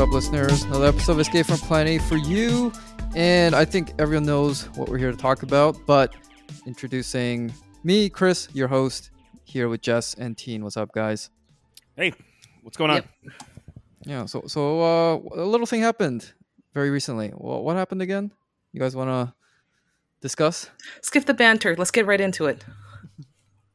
[0.00, 0.62] what's up, listeners?
[0.62, 2.72] Another episode of Escape from Plenty for you.
[3.14, 6.14] And I think everyone knows what we're here to talk about, but
[6.64, 7.52] introducing
[7.84, 9.10] me, Chris, your host,
[9.44, 10.64] here with Jess and Teen.
[10.64, 11.28] What's up, guys?
[11.96, 12.14] Hey,
[12.62, 12.96] what's going on?
[12.96, 13.08] Yep.
[14.06, 16.32] Yeah, so so uh, a little thing happened
[16.72, 17.34] very recently.
[17.36, 18.32] Well, what happened again?
[18.72, 19.34] You guys want to
[20.22, 20.70] discuss?
[21.02, 21.76] Skip the banter.
[21.76, 22.64] Let's get right into it.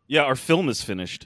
[0.07, 1.26] Yeah, our film is finished.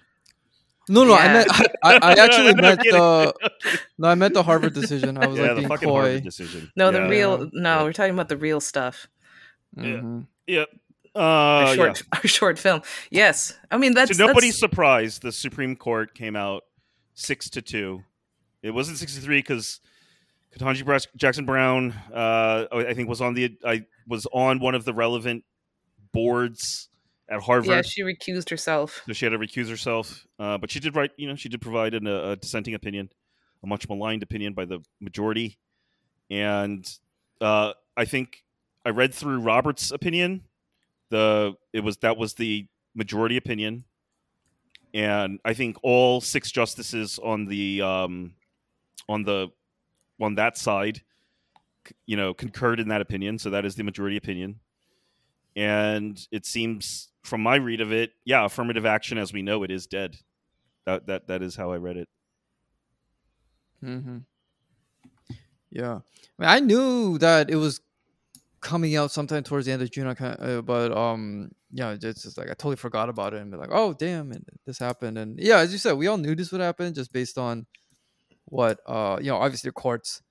[0.89, 1.33] No, no, I Yeah.
[1.33, 1.49] meant
[1.83, 2.99] I, I actually No, I'm meant kidding.
[2.99, 3.33] the
[3.99, 5.17] no, I meant the Harvard decision.
[5.17, 6.01] I was yeah, like the being fucking coy.
[6.01, 6.71] Harvard decision.
[6.75, 6.91] No, yeah.
[6.99, 7.39] the real.
[7.43, 7.49] Yeah.
[7.53, 9.07] No, we're talking about the real stuff.
[9.77, 10.27] Mhm.
[10.47, 10.65] Yeah.
[11.15, 12.81] Our Uh, short, our short film.
[13.11, 14.05] Yes, I mean yeah.
[14.05, 15.21] that's So nobody's that's- surprised.
[15.21, 16.63] The Supreme Court came out
[17.13, 18.03] six to two.
[18.61, 19.79] It wasn't six to three because
[20.57, 24.93] Ketanji Jackson Brown, uh, I think, was on the I was on one of the
[24.93, 25.43] relevant
[26.11, 26.88] boards
[27.29, 27.69] at Harvard.
[27.69, 29.01] Yeah, she recused herself.
[29.05, 30.25] so she had to recuse herself.
[30.39, 33.09] Uh, but she did write, you know, she did provide an, a dissenting opinion,
[33.63, 35.57] a much maligned opinion by the majority.
[36.29, 36.89] And
[37.39, 38.43] uh, I think
[38.85, 40.43] I read through Roberts' opinion.
[41.09, 43.85] The it was that was the majority opinion,
[44.93, 48.35] and I think all six justices on the um,
[49.07, 49.47] on the
[50.21, 51.01] on that side,
[52.05, 53.39] you know, concurred in that opinion.
[53.39, 54.59] So that is the majority opinion
[55.55, 59.71] and it seems from my read of it yeah affirmative action as we know it
[59.71, 60.15] is dead
[60.85, 62.07] that that that is how i read it
[63.83, 64.17] hmm
[65.71, 65.99] Yeah,
[66.39, 67.81] I, mean, I knew that it was
[68.61, 70.07] coming out sometime towards the end of June.
[70.07, 73.51] I kind uh, but um, yeah, it's just like I totally forgot about it and
[73.51, 75.17] be like, oh damn, and this happened.
[75.17, 77.67] And yeah, as you said, we all knew this would happen just based on
[78.45, 80.21] what uh, you know, obviously the courts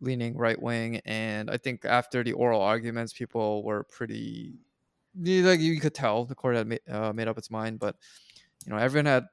[0.00, 4.54] leaning right wing, and I think after the oral arguments, people were pretty
[5.18, 7.96] like you could tell the court had made, uh, made up its mind, but
[8.64, 9.24] you know, everyone had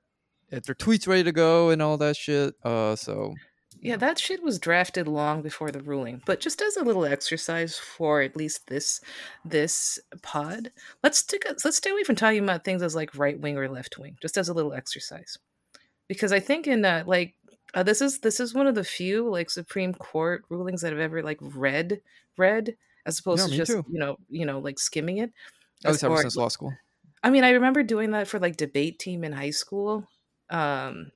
[0.49, 2.55] their tweets ready to go and all that shit.
[2.63, 3.35] Uh, so
[3.81, 6.21] Yeah, that shit was drafted long before the ruling.
[6.25, 9.01] But just as a little exercise for at least this
[9.45, 10.71] this pod,
[11.03, 13.69] let's take a, let's stay away from talking about things as like right wing or
[13.69, 14.17] left wing.
[14.21, 15.37] Just as a little exercise,
[16.07, 17.35] because I think in uh, like
[17.73, 20.99] uh, this is this is one of the few like Supreme Court rulings that I've
[20.99, 22.01] ever like read
[22.37, 22.75] read
[23.05, 23.85] as opposed to just too.
[23.89, 25.31] you know you know like skimming it.
[25.83, 26.73] At least ever since law school.
[27.23, 30.07] I mean, I remember doing that for like debate team in high school.
[30.49, 31.11] Um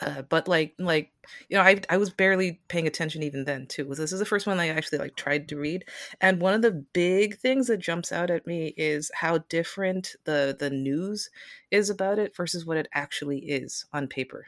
[0.00, 1.10] uh, but like like
[1.48, 3.84] you know, I I was barely paying attention even then too.
[3.94, 5.86] This is the first one I actually like tried to read.
[6.20, 10.54] And one of the big things that jumps out at me is how different the
[10.58, 11.30] the news
[11.70, 14.46] is about it versus what it actually is on paper.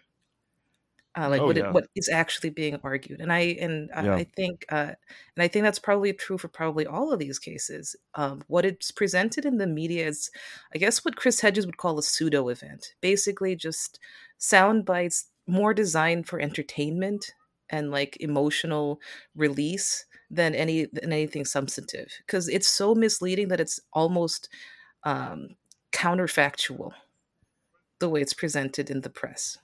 [1.18, 1.68] Uh, like Oh, what yeah.
[1.68, 4.14] it, what is actually being argued, and I and I- Yeah.
[4.16, 4.92] I think uh,
[5.36, 7.96] and I think that's probably true for probably all of these cases.
[8.14, 10.30] Um, what it's presented in the media is,
[10.74, 12.94] I guess, what Chris Hedges would call a pseudo event.
[13.00, 13.98] Basically, just
[14.38, 17.32] sound bites more designed for entertainment
[17.70, 19.00] and like emotional
[19.34, 22.12] release than any than anything substantive.
[22.26, 24.48] Because it's so misleading that it's almost
[25.04, 25.56] um,
[25.92, 26.92] counterfactual
[28.00, 29.58] the way it's presented in the press.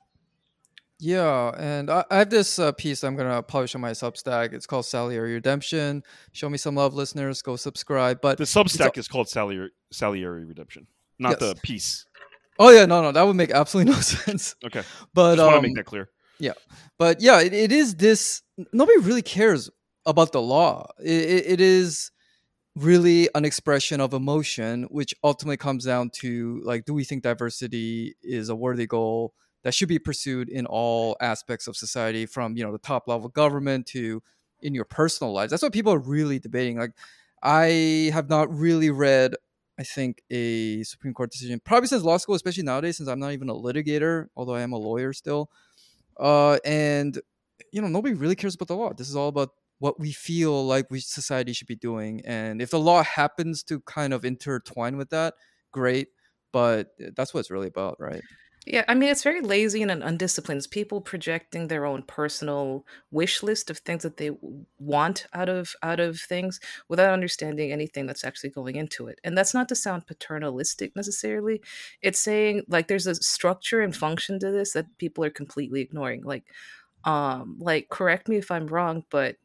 [1.01, 4.53] Yeah, and I, I have this uh, piece I'm gonna publish on my Substack.
[4.53, 6.03] It's called Salieri Redemption.
[6.33, 7.43] Show me some love, listeners.
[7.43, 8.21] Go subscribe.
[8.21, 10.87] But the substack is called Salieri, Salieri redemption
[11.19, 11.41] not Yes.
[11.41, 12.07] the piece
[12.59, 14.55] oh yeah, no, no, that would make absolutely no sense.
[14.65, 14.83] okay
[15.13, 16.53] But just want to um, make that clear Yeah,
[16.99, 18.43] but yeah, it, it is this.
[18.73, 19.71] Nobody really cares
[20.07, 20.87] about the law.
[20.99, 22.11] It, it, it is
[22.77, 28.17] really an expression of emotion, which ultimately comes down to like, do we think diversity
[28.23, 29.33] is a worthy goal
[29.65, 33.29] that should be pursued in all aspects of society, from you know the top level
[33.29, 34.23] government to
[34.63, 35.51] in your personal lives?
[35.51, 36.79] That's what people are really debating.
[36.79, 36.93] Like,
[37.43, 39.35] I have not really read.
[39.79, 43.33] I think a Supreme Court decision, probably since law school, especially nowadays, since I'm not
[43.33, 45.51] even a litigator, although I am a lawyer still
[46.19, 47.21] uh, and
[47.73, 48.93] you know nobody really cares about the law.
[48.93, 52.71] This is all about what we feel like we society should be doing, and if
[52.71, 55.35] the law happens to kind of intertwine with that,
[55.73, 56.09] great.
[56.53, 58.23] But that's what it's really about, right?
[58.67, 60.59] Yeah, I mean it's very lazy and undisciplined.
[60.59, 64.31] It's people projecting their own personal wish list of things that they
[64.79, 69.21] want out of out of things without understanding anything that's actually going into it.
[69.23, 71.61] And that's not to sound paternalistic necessarily.
[72.01, 76.23] It's saying like there's a structure and function to this that people are completely ignoring.
[76.23, 76.45] Like
[77.05, 79.37] um like correct me if I'm wrong, but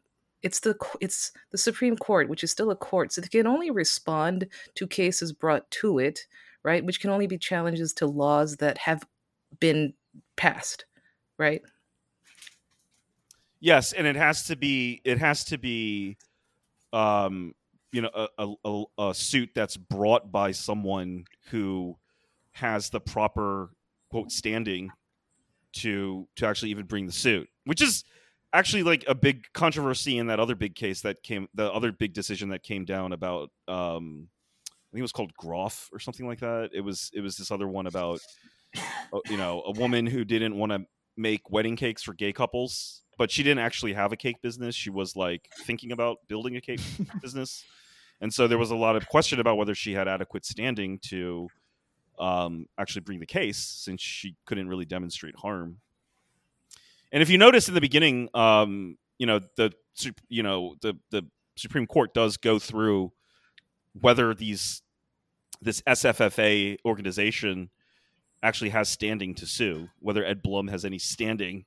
[0.41, 3.71] it's the it's the Supreme Court, which is still a court, so they can only
[3.71, 6.25] respond to cases brought to it
[6.63, 6.83] right?
[6.83, 9.03] Which can only be challenges to laws that have
[9.59, 9.93] been
[10.35, 10.85] passed,
[11.37, 11.61] right?
[13.59, 16.17] yes and it has to be it has to be
[16.93, 17.53] um
[17.91, 21.95] you know a, a, a, suit that's brought by someone who
[22.51, 23.69] has the proper
[24.09, 24.89] quote standing
[25.73, 28.03] to to actually even bring the suit which is
[28.53, 32.13] actually like a big controversy in that other big case that came the other big
[32.13, 34.27] decision that came down about um
[34.89, 36.71] I think it was called Groff or something like that.
[36.73, 38.21] It was it was this other one about
[39.13, 43.03] uh, you know a woman who didn't want to make wedding cakes for gay couples,
[43.17, 44.73] but she didn't actually have a cake business.
[44.73, 46.81] She was like thinking about building a cake
[47.21, 47.63] business,
[48.19, 51.47] and so there was a lot of question about whether she had adequate standing to
[52.17, 55.77] um, actually bring the case since she couldn't really demonstrate harm.
[57.11, 59.71] And if you notice in the beginning, um, you know the
[60.29, 61.27] you know the the
[61.57, 63.11] Supreme Court does go through
[63.93, 64.81] whether these
[65.61, 67.69] this SFFA organization
[68.41, 71.65] actually has standing to sue, whether Ed Blum has any standing,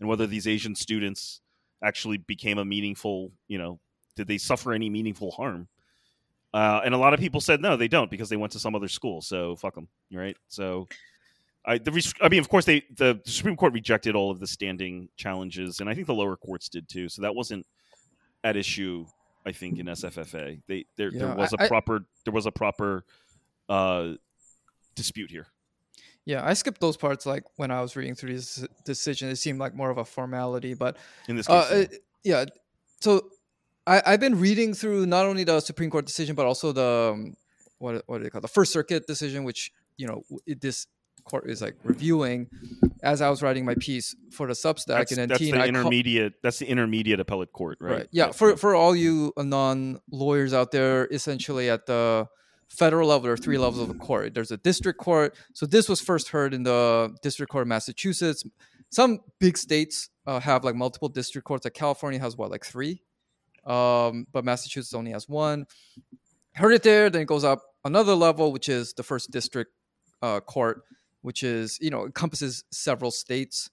[0.00, 1.40] and whether these Asian students
[1.82, 3.78] actually became a meaningful, you know,
[4.16, 5.68] did they suffer any meaningful harm?
[6.52, 8.74] Uh, and a lot of people said no, they don't because they went to some
[8.74, 9.20] other school.
[9.20, 10.36] So fuck them, right?
[10.48, 10.88] So,
[11.64, 14.46] I the I mean, of course, they the, the Supreme Court rejected all of the
[14.46, 17.08] standing challenges, and I think the lower courts did too.
[17.08, 17.66] So that wasn't
[18.42, 19.06] at issue.
[19.46, 22.46] I think in SFFA, they there Yeah, there was a I- I- proper there was
[22.46, 23.04] a proper
[23.68, 24.14] uh,
[24.94, 25.46] dispute here.
[26.26, 27.24] Yeah, I skipped those parts.
[27.24, 30.74] Like when I was reading through this decision, it seemed like more of a formality.
[30.74, 30.96] But
[31.28, 32.44] In this case, uh, uh, yeah,
[33.00, 33.30] so
[33.86, 37.36] I, I've been reading through not only the Supreme Court decision, but also the um,
[37.78, 40.86] what what do they call the First Circuit decision, which you know it, this
[41.24, 42.48] court is like reviewing.
[43.02, 46.34] As I was writing my piece for the Substack, that's, and then that's the intermediate.
[46.42, 47.92] that's the intermediate appellate court, right?
[47.92, 48.08] Right.
[48.10, 48.32] Yeah.
[48.32, 52.28] For for all you non lawyers out there, essentially at the
[52.68, 54.34] federal level, there are three levels of the court.
[54.34, 55.34] There's a district court.
[55.54, 58.44] So this was first heard in the District Court of Massachusetts.
[58.90, 61.64] Some big states uh, have like multiple district courts.
[61.64, 63.02] Like California has what, like three,
[63.64, 65.66] um, but Massachusetts only has one.
[66.54, 69.72] Heard it there, then it goes up another level, which is the first district
[70.22, 70.82] uh, court,
[71.22, 73.70] which is you know encompasses several states.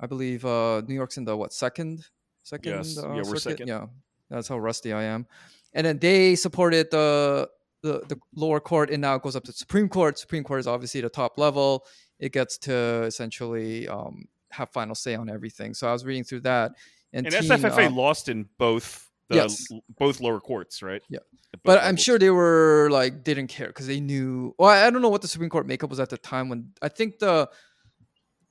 [0.00, 2.04] I believe uh, New York's in the what second
[2.42, 2.98] second Yes.
[2.98, 3.68] uh, Yeah, we're second.
[3.68, 3.86] Yeah,
[4.30, 5.26] that's how rusty I am.
[5.74, 7.48] And then they supported the
[7.82, 10.18] the the lower court, and now it goes up to Supreme Court.
[10.18, 11.84] Supreme Court is obviously the top level.
[12.18, 15.74] It gets to essentially um, have final say on everything.
[15.74, 16.72] So I was reading through that,
[17.12, 19.66] and, and Teen, SFFA um, lost in both the Yes.
[19.98, 21.02] both lower courts, right?
[21.08, 21.18] Yeah.
[21.64, 22.02] But I'm levels.
[22.02, 24.54] sure they were like didn't care because they knew.
[24.58, 26.72] Well, I I don't know what the Supreme Court makeup was at the time when
[26.82, 27.48] I think the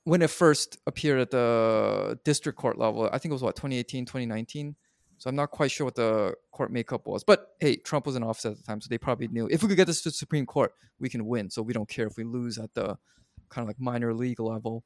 [0.04, 3.08] when it first appeared at the district court level.
[3.12, 4.74] I think it was what 2018, 2019.
[5.18, 7.24] So I'm not quite sure what the court makeup was.
[7.24, 9.68] But hey, Trump was in office at the time, so they probably knew if we
[9.68, 11.50] could get this to the Supreme Court, we can win.
[11.50, 12.96] So we don't care if we lose at the
[13.50, 14.84] kind of like minor league level.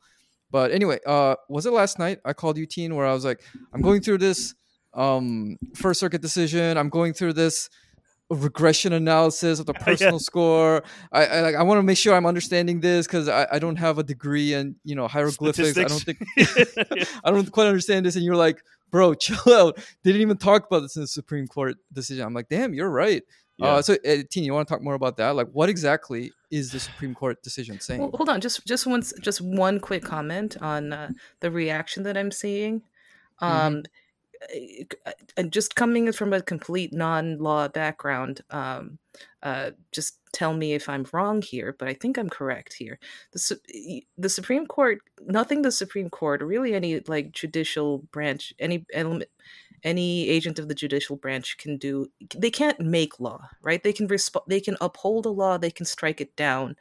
[0.50, 2.18] But anyway, uh, was it last night?
[2.24, 3.42] I called you teen where I was like,
[3.72, 4.54] I'm going through this
[4.94, 6.76] um first circuit decision.
[6.76, 7.70] I'm going through this
[8.30, 9.84] regression analysis of the Yeah.
[9.84, 10.82] personal score.
[11.12, 13.76] I, I like I want to make sure I'm understanding this because I, I don't
[13.76, 15.76] have a degree in you know hieroglyphics.
[15.78, 17.10] I don't think Statistics.
[17.24, 18.16] I don't quite understand this.
[18.16, 19.76] And you're like, bro, chill out.
[20.02, 22.24] They didn't even talk about this in the Supreme Court decision.
[22.24, 23.22] I'm like, damn, you're right.
[23.58, 23.66] Yeah.
[23.66, 25.36] Uh, so, uh, Teen, you want to talk more about that?
[25.36, 28.00] Like, what exactly is the Supreme Court decision saying?
[28.00, 31.10] Well, hold on, just just one just one quick comment on uh,
[31.40, 32.82] the reaction that I'm seeing.
[33.40, 33.82] Um, eh,
[35.36, 38.98] and just coming from a complete non-law background, um,
[39.42, 42.98] uh, just tell me if I'm wrong here, but I think I'm correct here.
[43.32, 48.52] The Su- the Supreme Court, nothing the Supreme Court, or really any like judicial branch,
[48.58, 49.30] any element,
[49.84, 52.08] any agent of the judicial branch can do.
[52.36, 53.82] They can't make law, right?
[53.82, 56.76] They can resp- they can uphold a law, they can strike it down,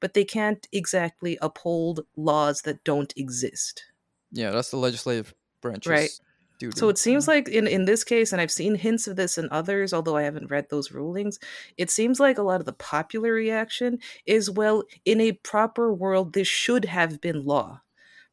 [0.00, 3.84] but they can't exactly uphold laws that don't exist.
[4.32, 6.10] yeah, that's the legislative branch's Right.
[6.58, 6.78] Duty.
[6.78, 9.48] So it seems like in, in this case, and I've seen hints of this in
[9.50, 11.38] others, although I haven't read those rulings,
[11.76, 16.32] it seems like a lot of the popular reaction is well, in a proper world,
[16.32, 17.82] this should have been law.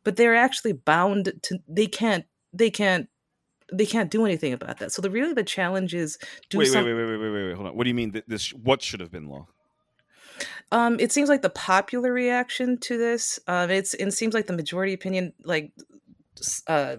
[0.03, 3.07] But they're actually bound to they can't they can't
[3.71, 4.91] they can't do anything about that.
[4.91, 6.17] So the really the challenge is
[6.49, 7.75] do wait, some wait, wait, wait, wait, wait, wait, hold on.
[7.75, 8.51] What do you mean that this?
[8.53, 9.47] What should have been law?
[10.71, 14.53] Um, it seems like the popular reaction to this, um, it's it seems like the
[14.53, 15.71] majority opinion, like,
[16.67, 16.95] uh,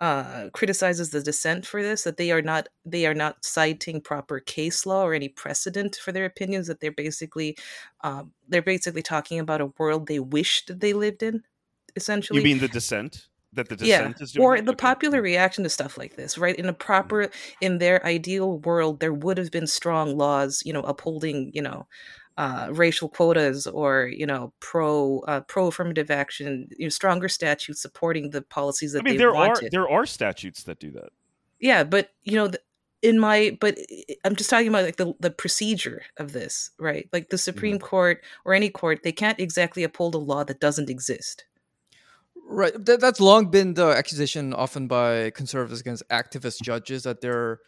[0.00, 2.04] uh, criticizes the dissent for this.
[2.04, 6.12] That they are not they are not citing proper case law or any precedent for
[6.12, 6.66] their opinions.
[6.68, 7.56] That they're basically,
[8.02, 11.42] um, they're basically talking about a world they wished they lived in.
[11.96, 13.30] Essentially, You mean the dissent?
[13.50, 14.58] That the yeah dissent is doing?
[14.58, 14.74] or the Okay.
[14.74, 19.12] popular reaction to stuff like this right in a proper in their ideal world there
[19.12, 21.86] would have been strong laws you know upholding you know
[22.36, 27.80] uh, racial quotas or you know pro uh, pro affirmative action you know stronger statutes
[27.80, 30.90] supporting the policies that I mean, they there wanted are there are statutes that do
[30.92, 31.10] that.
[31.60, 32.62] yeah but you know th-
[33.02, 37.08] in my but i- i'm just talking about like the, the procedure of this right
[37.12, 40.90] like the supreme court or any court they can't exactly uphold a law that doesn't
[40.90, 41.44] exist
[42.46, 42.72] Right.
[42.84, 47.58] That, that's long been the accusation often by conservatives against activist judges that they're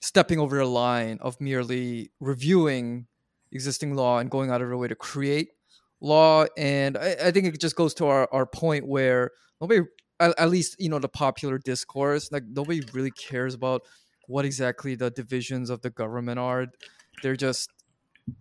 [0.00, 3.06] stepping over a line of merely reviewing
[3.52, 5.50] existing law and going out of their way to create
[6.00, 6.46] law.
[6.56, 9.82] And I, I think it just goes to our, our point where nobody,
[10.20, 13.82] at, at least, you know, the popular discourse, like nobody really cares about
[14.26, 16.66] what exactly the divisions of the government are.
[17.22, 17.70] They're just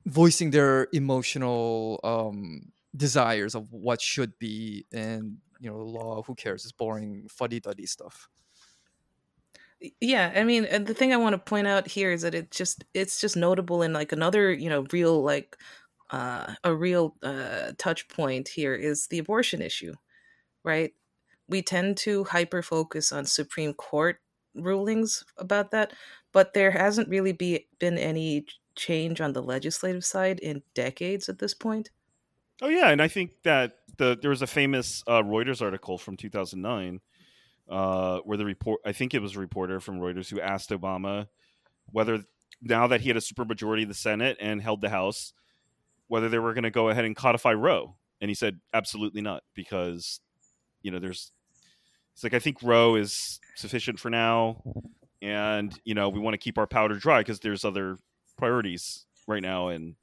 [0.05, 6.63] voicing their emotional um, desires of what should be and you know law who cares
[6.63, 8.29] it's boring fuddy-duddy stuff
[9.99, 12.83] yeah i mean the thing i want to point out here is that it just
[12.93, 15.57] it's just notable in like another you know real like
[16.11, 19.93] uh, a real uh, touch point here is the abortion issue
[20.63, 20.91] right?
[21.49, 24.17] We tend to hyper focus on supreme court
[24.55, 25.93] rulings about that
[26.33, 31.39] but there hasn't really be, been any change on the legislative side in decades at
[31.39, 31.91] this point.
[32.61, 36.17] Oh yeah, and I think that the there was a famous uh, Reuters article from
[36.17, 36.99] 2009
[37.69, 41.27] uh, where the report I think it was a reporter from Reuters who asked Obama
[41.91, 42.23] whether
[42.61, 45.33] now that he had a supermajority in the Senate and held the House,
[46.07, 49.43] whether they were going to go ahead and codify Roe, and he said absolutely not
[49.53, 50.19] because
[50.81, 51.31] you know there's
[52.13, 54.61] it's like I think Roe is sufficient for now,
[55.21, 57.97] and you know we want to keep our powder dry because there's other
[58.37, 59.95] priorities right now and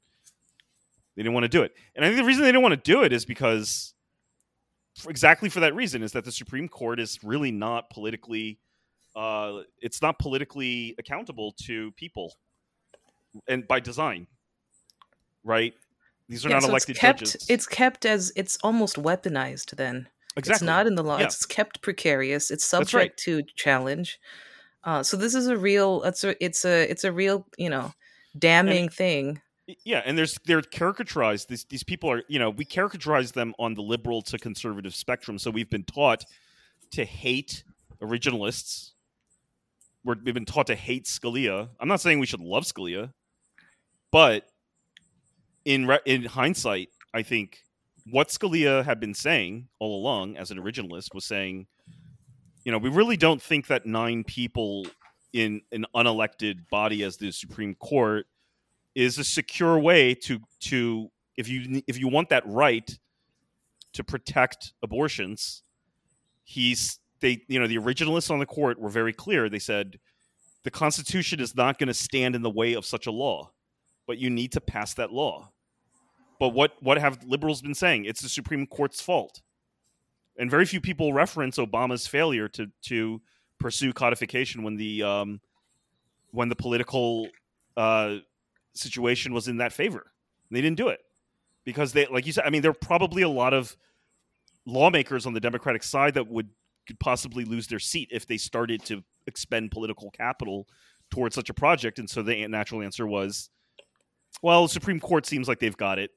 [1.15, 1.73] they didn't want to do it.
[1.95, 3.93] And I think the reason they didn't want to do it is because
[5.01, 8.59] for exactly for that reason is that the Supreme Court is really not politically
[9.15, 12.33] uh, it's not politically accountable to people
[13.47, 14.27] and by design.
[15.43, 15.73] Right?
[16.29, 17.45] These are Yeah, not so elected it's kept judges.
[17.49, 20.53] it's kept as it's almost weaponized then exactly.
[20.55, 21.25] it's not in the law Yeah.
[21.25, 23.17] it's kept precarious it's subject right.
[23.17, 24.19] to challenge
[24.85, 27.91] uh, so this is a real it's a it's a it's a real you know
[28.37, 29.41] damning thing
[29.83, 31.47] yeah and there's they're caricaturized.
[31.47, 35.37] These these people are you know we caricaturize them on the liberal to conservative spectrum.
[35.37, 36.25] So we've been taught
[36.91, 37.63] to hate
[38.01, 38.91] originalists.
[40.03, 41.69] We're, we've been taught to hate scalia.
[41.79, 43.11] I'm not saying we should love scalia
[44.11, 44.47] but
[45.65, 47.59] in re- in hindsight i think
[48.11, 51.65] what scalia had been saying all along as an originalist was saying
[52.65, 54.85] you know we really don't think that nine people
[55.33, 58.25] in an unelected body as the supreme court
[58.95, 62.97] is a secure way to to if you if you want that right
[63.93, 65.63] to protect abortions
[66.43, 69.47] he's they you know the originalists on the court were very clear.
[69.47, 69.99] They said
[70.63, 73.51] the constitution is not going to stand in the way of such a law
[74.11, 75.51] but you need to pass that law.
[76.39, 78.03] But what what have liberals been saying?
[78.05, 79.41] It's the supreme court's fault.
[80.37, 83.21] And very few people reference obama's failure to to
[83.59, 85.39] pursue codification when the um
[86.31, 87.29] when the political
[87.77, 88.17] uh
[88.73, 90.11] situation was in that favor.
[90.49, 90.99] They didn't do it
[91.63, 93.77] because they, like you said, I mean, there are probably a lot of
[94.65, 96.49] lawmakers on the Democratic side that would
[96.87, 100.67] could possibly lose their seat if they started to expend political capital
[101.09, 101.99] towards such a project.
[101.99, 103.49] And so the natural answer was,
[104.41, 106.11] well, Supreme Court seems like they've got it,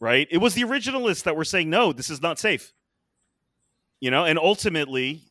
[0.00, 0.28] right?
[0.30, 2.72] It was the originalists that were saying, no, this is not safe.
[4.00, 5.22] You know, and ultimately,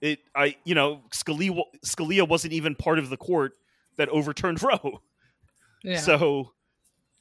[0.00, 3.54] it, I, you know, Scalia, Scalia wasn't even part of the court
[3.96, 5.00] that overturned Roe.
[5.82, 6.52] Yeah So,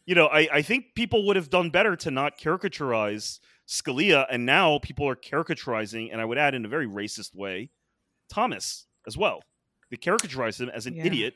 [0.05, 4.45] you know, I, I think people would have done better to not caricaturize Scalia, and
[4.45, 7.71] now people are caricaturizing, and I would add in a very racist way,
[8.29, 9.41] Thomas as well.
[9.91, 11.03] They caricaturize him as an Yeah.
[11.03, 11.35] idiot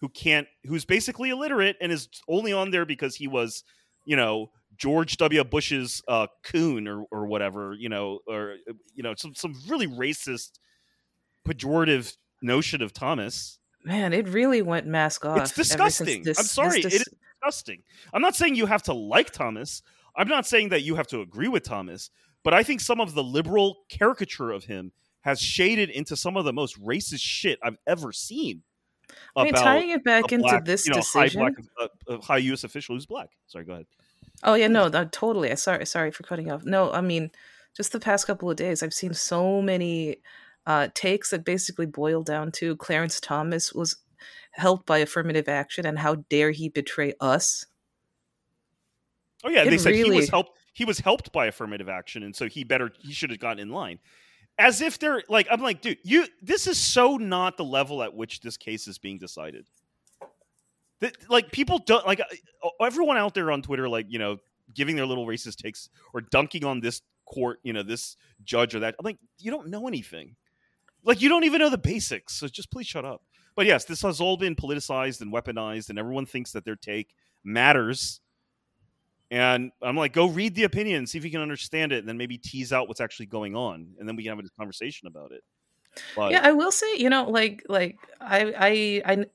[0.00, 3.64] who can't, who's basically illiterate and is only on there because he was,
[4.06, 5.44] you know, George W.
[5.44, 8.56] Bush's uh, coon or or whatever, you know, or
[8.94, 10.58] you know, some some really racist,
[11.46, 13.58] pejorative notion of Thomas.
[13.84, 16.18] Man it really went mask off since disgusting.
[16.18, 17.04] I'm this- this sorry, it dis- is
[17.40, 17.82] disgusting.
[18.12, 19.82] I'm not saying you have to like Thomas.
[20.16, 22.10] I'm not saying that you have to agree with Thomas,
[22.42, 26.44] but I think some of the liberal caricature of him has shaded into some of
[26.44, 28.62] the most racist shit I've ever seen.
[29.36, 31.40] I mean, about tying it back into black, this you know, decision.
[31.40, 32.64] high black, uh, high U.S.
[32.64, 33.30] official who's black.
[33.46, 33.86] Sorry, go ahead.
[34.42, 35.50] Oh yeah, no, no, totally.
[35.50, 36.64] I sorry, sorry for cutting off.
[36.64, 37.30] No, I mean,
[37.76, 40.16] just the past couple of days, I've seen so many
[40.66, 43.96] uh, takes that basically boil down to Clarence Thomas was
[44.52, 47.66] helped by affirmative action, and how dare he betray us?
[49.44, 50.58] Oh yeah, It they said he was helped.
[50.72, 53.70] He was helped by affirmative action, and so he better he should have gotten in
[53.70, 53.98] line.
[54.58, 56.26] As if they're like, I'm like, dude, you.
[56.40, 59.66] This is so not the level at which this case is being decided.
[61.00, 64.38] That like people don't like uh, everyone out there on Twitter, like you know,
[64.72, 68.80] giving their little racist takes or dunking on this court, you know, this judge or
[68.80, 68.94] that.
[68.98, 70.36] I'm like, you don't know anything.
[71.04, 72.34] Like you don't even know the basics.
[72.34, 73.22] So just please shut up.
[73.56, 77.14] But yes, this has all been politicized and weaponized, and everyone thinks that their take
[77.44, 78.20] matters
[79.30, 82.18] And I'm like, go read the opinion, see if you can understand it, and then
[82.18, 85.32] maybe tease out what's actually going on, and then we can have a conversation about
[85.32, 85.42] it.
[86.14, 89.26] But yeah, I will say, you know, like like I I I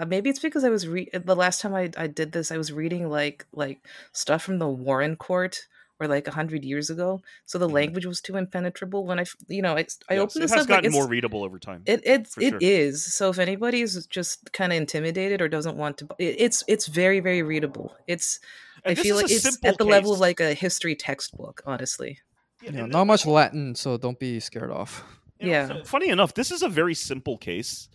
[0.00, 2.58] uh maybe it's because I was re- the last time I I did this, I
[2.58, 5.66] was reading like like stuff from the Warren Court
[6.00, 9.04] or like a hundred years ago, so the language was too impenetrable.
[9.04, 11.06] When i you know I I yes, opened it this has up, gotten it's more
[11.08, 11.82] readable over time.
[11.86, 12.58] it it for it sure.
[12.60, 13.04] is.
[13.14, 17.20] So if anybody's just kind of intimidated or doesn't want to, it, it's it's very
[17.20, 17.96] very readable.
[18.06, 18.38] It's
[18.84, 22.20] And I feel like it's at the level of like a history textbook, honestly.
[22.62, 25.04] Yeah, You know, not much Latin, so don't be scared off.
[25.40, 25.68] You know, Yeah.
[25.68, 27.88] so funny enough, this is a very simple case.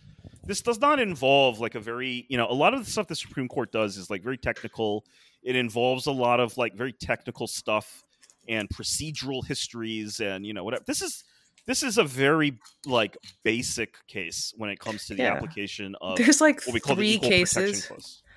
[0.46, 3.16] This does not involve like a very, you know, a lot of the stuff the
[3.16, 5.04] Supreme Court does is like very technical.
[5.44, 8.02] It involves a lot of like very technical stuff
[8.48, 10.84] and procedural histories and you know whatever.
[10.86, 11.22] This is
[11.66, 15.34] this is a very like basic case when it comes to the Yeah.
[15.34, 17.88] application of There's like what we call the three equal cases.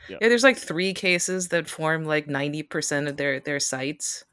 [0.09, 0.17] Yeah.
[0.21, 4.23] Yeah, there's like three cases that form like ninety percent of their their cites.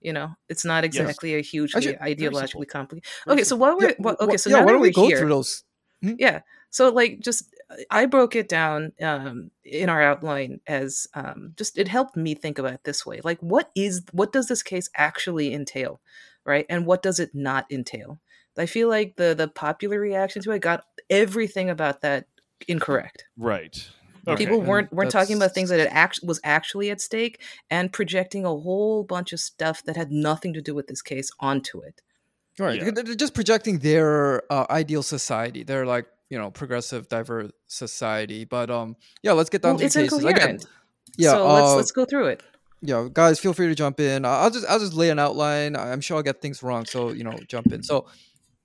[0.00, 2.64] You know, it's not exactly a hugely Actually, very ideologically simple.
[2.66, 3.10] complicated.
[3.26, 3.66] Okay, so simple.
[3.66, 5.28] what we're Yeah, what, okay, so yeah, now why don't we we're go here, through
[5.30, 5.64] those?
[6.02, 6.12] Hmm?
[6.18, 6.40] yeah.
[6.70, 7.52] So like just
[7.90, 12.58] I broke it down um in our outline as um just it helped me think
[12.58, 13.20] about it this way.
[13.22, 16.00] Like what is what does this case actually entail?
[16.44, 16.66] Right?
[16.68, 18.20] And what does it not entail?
[18.58, 22.26] I feel like the the popular reaction to it got everything about that
[22.66, 23.24] incorrect.
[23.36, 23.88] Right.
[24.26, 27.92] Okay, People weren't weren't talking about things that it act- was actually at stake and
[27.92, 31.80] projecting a whole bunch of stuff that had nothing to do with this case onto
[31.80, 32.02] it.
[32.58, 32.78] Right.
[32.78, 32.90] Yeah.
[32.90, 35.62] They're they're just projecting their uh, ideal society.
[35.62, 38.44] They're like, you know, progressive, diverse society.
[38.44, 40.58] But um, yeah, let's get down Well, to it's the cases again.
[41.16, 41.30] Yeah.
[41.32, 42.42] so uh, let's let's go through it.
[42.82, 44.24] yeah, guys, feel free to jump in.
[44.24, 45.74] I'll just I'll just lay an outline.
[45.76, 47.82] I'm sure I'll get things wrong, so you know, jump in.
[47.82, 48.06] So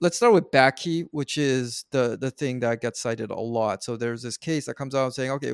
[0.01, 3.84] let's start with Bakke, which is the the thing that gets cited a lot.
[3.84, 5.54] So there's this case that comes out saying, okay,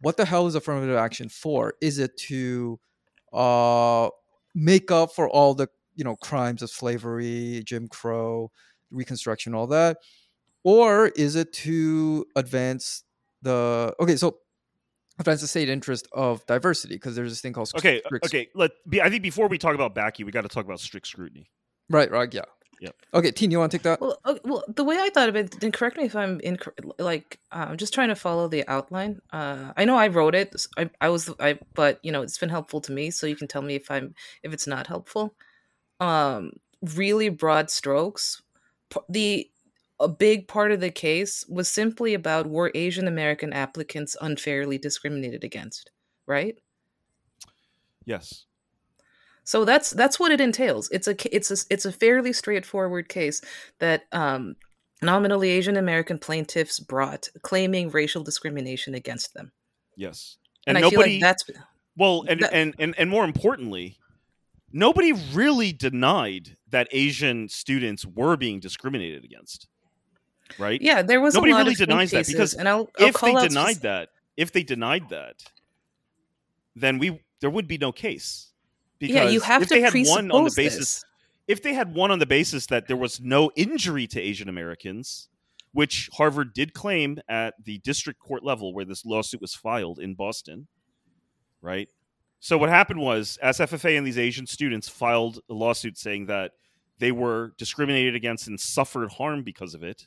[0.00, 1.74] what the hell is affirmative action for?
[1.80, 2.78] Is it to
[3.32, 4.08] uh
[4.54, 8.50] make up for all the you know crimes of slavery, Jim Crow,
[8.90, 9.98] Reconstruction, all that,
[10.68, 13.02] or is it to advance
[13.40, 14.16] the okay?
[14.16, 14.36] So
[15.18, 18.02] advance the state interest of diversity because there's this thing called Okay.
[18.04, 18.48] strict Okay.
[18.54, 19.00] Let be.
[19.00, 21.50] I think before we talk about Bakke, we got to talk about strict scrutiny.
[21.88, 22.42] Right, right, yeah.
[22.80, 22.94] Yep.
[23.14, 23.98] Okay, Teen, you want to take that?
[23.98, 26.58] Well, okay, well, the way I thought of it, then correct me if I'm in.
[26.98, 29.20] Like, uh, I'm just trying to follow the outline.
[29.32, 30.54] Uh, I know I wrote it.
[30.76, 33.10] I, I was, I, but you know, it's been helpful to me.
[33.10, 35.34] So you can tell me if I'm, if it's not helpful.
[35.98, 36.52] Um,
[36.94, 38.42] really broad strokes.
[39.08, 39.50] The
[40.00, 45.44] a big part of the case was simply about were Asian American applicants unfairly discriminated
[45.44, 45.90] against,
[46.26, 46.56] right?
[48.04, 48.44] Yes.
[49.44, 50.88] So that's that's what it entails.
[50.90, 53.40] It's a it's a it's a fairly straightforward case
[53.78, 54.56] that um,
[55.02, 59.52] nominally Asian American plaintiffs brought, claiming racial discrimination against them.
[59.96, 60.36] Yes.
[60.66, 61.14] And, And, I feel nobody.
[61.14, 61.44] like that's
[61.96, 63.96] well, and, that- and and and more importantly,
[64.70, 69.66] nobody really denied that Asian students were being discriminated against.
[70.58, 70.80] Right.
[70.80, 71.02] yeah.
[71.02, 73.76] There was Nobody a lot really denies that, because and I'll, I'll if they denied
[73.76, 75.42] spec- that, if they denied that,
[76.74, 78.52] then we there would be no case.
[78.98, 81.04] Because yeah, you have if to they had one on the basis, this.
[81.46, 85.28] if they had one on the basis that there was no injury to Asian Americans,
[85.72, 90.14] which Harvard did claim at the district court level where this lawsuit was filed in
[90.14, 90.66] Boston,
[91.62, 91.88] right?
[92.40, 96.52] So what happened was SFFA and these Asian students filed a lawsuit saying that
[96.98, 100.06] they were discriminated against and suffered harm because of it.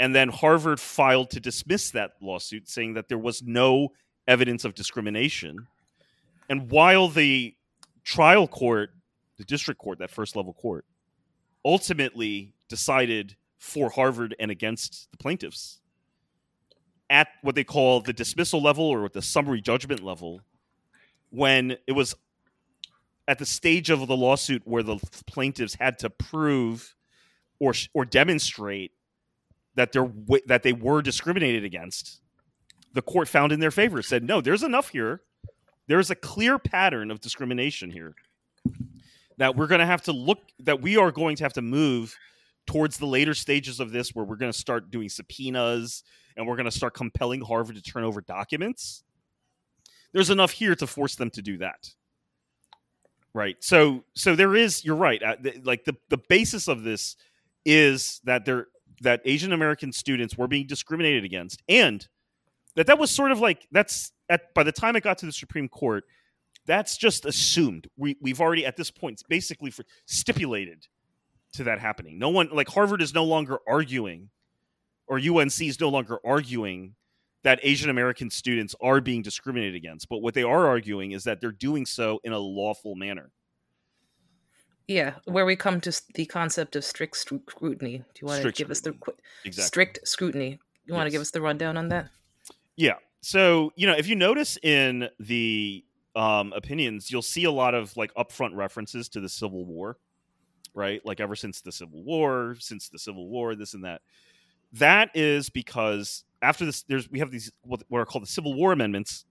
[0.00, 3.92] And then Harvard filed to dismiss that lawsuit, saying that there was no
[4.26, 5.66] evidence of discrimination.
[6.48, 7.54] And while the
[8.02, 8.90] trial court,
[9.36, 10.86] the district court, that first level court,
[11.66, 15.80] ultimately decided for Harvard and against the plaintiffs
[17.10, 20.40] at what they call the dismissal level or the summary judgment level,
[21.28, 22.14] when it was
[23.28, 26.94] at the stage of the lawsuit where the plaintiffs had to prove
[27.58, 28.92] or or demonstrate
[29.74, 30.10] that they're
[30.46, 32.20] that they were discriminated against,
[32.94, 34.02] the court found in their favor.
[34.02, 35.22] Said no, there's enough here.
[35.86, 38.14] There's a clear pattern of discrimination here
[39.38, 42.16] that we're going to have to look that we are going to have to move
[42.66, 46.04] towards the later stages of this where we're going to start doing subpoenas
[46.36, 49.02] and we're going to start compelling Harvard to turn over documents.
[50.12, 51.88] There's enough here to force them to do that.
[53.32, 53.56] Right.
[53.60, 55.22] So so there is you're right.
[55.22, 57.16] Uh, like the the basis of this
[57.64, 58.66] is that there
[59.00, 62.06] that Asian American students were being discriminated against and
[62.76, 65.32] that that was sort of like that's at by the time it got to the
[65.32, 66.04] Supreme Court
[66.66, 67.88] that's just assumed.
[67.96, 70.86] We we've already at this point basically for, stipulated
[71.54, 72.18] to that happening.
[72.18, 74.30] No one like Harvard is no longer arguing
[75.06, 76.94] or UNC is no longer arguing
[77.42, 80.08] that Asian American students are being discriminated against.
[80.08, 83.32] But what they are arguing is that they're doing so in a lawful manner.
[84.90, 87.98] Yeah, where we come to the concept of strict scrutiny.
[87.98, 88.98] Do you want strict to give scrutiny.
[89.06, 89.66] us the exactly.
[89.68, 90.58] strict scrutiny?
[90.84, 91.12] You want yes.
[91.12, 92.08] to give us the rundown on that?
[92.74, 92.94] Yeah.
[93.20, 95.84] So, you know, if you notice in the
[96.16, 99.96] um, opinions, you'll see a lot of like upfront references to the Civil War,
[100.74, 101.00] right?
[101.06, 104.02] Like ever since the Civil War, since the Civil War, this and that.
[104.72, 108.72] That is because after this, there's we have these what are called the Civil War
[108.72, 109.24] amendments,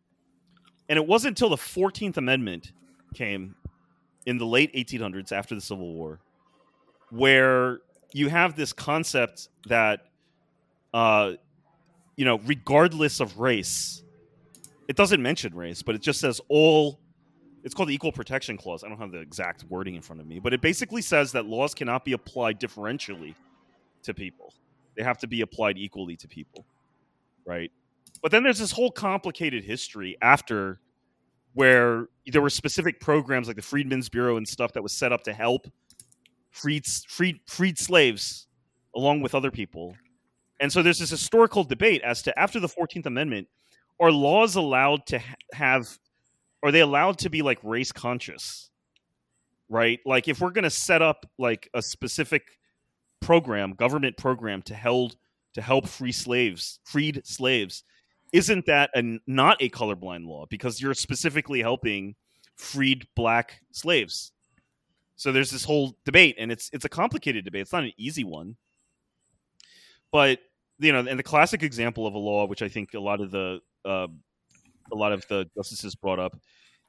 [0.88, 2.72] and it wasn't until the Fourteenth Amendment
[3.13, 3.56] came
[4.25, 6.19] in the late 1800s after the Civil War,
[7.10, 7.79] where
[8.13, 10.01] you have this concept that,
[10.93, 11.34] uh,
[12.15, 14.03] you know, regardless of race,
[14.88, 16.99] it doesn't mention race, but it just says all.
[17.62, 18.86] It's called the Equal Protection Clause.
[18.86, 21.45] I don't have the exact wording in front of me, but it basically says that
[21.45, 23.36] laws cannot be applied differentially
[24.03, 24.53] to people.
[24.95, 26.65] They have to be applied equally to people,
[27.45, 27.69] right?
[28.21, 30.79] But then there's this whole complicated history after
[31.53, 35.23] where there were specific programs like the Freedmen's Bureau and stuff that was set up
[35.23, 35.67] to help
[36.51, 38.47] freed freed freed slaves
[38.95, 39.95] along with other people.
[40.59, 43.47] And so there's this historical debate as to after the 14th Amendment,
[43.99, 45.19] are laws allowed to
[45.53, 45.97] have
[46.62, 48.69] are they allowed to be like race conscious?
[49.69, 49.99] Right?
[50.05, 52.43] Like if we're going to set up like a specific
[53.19, 55.15] program, government program to held
[55.53, 57.83] to help free slaves, freed slaves,
[58.33, 62.15] isn't that a, not a colorblind law because you're specifically helping
[62.55, 64.31] freed black slaves?
[65.15, 67.63] So there's this whole debate, and it's it's a complicated debate.
[67.63, 68.55] It's not an easy one,
[70.11, 70.39] but
[70.79, 73.31] you know, and the classic example of a law, which I think a lot of
[73.31, 74.07] the uh,
[74.91, 76.39] a lot of the justices brought up,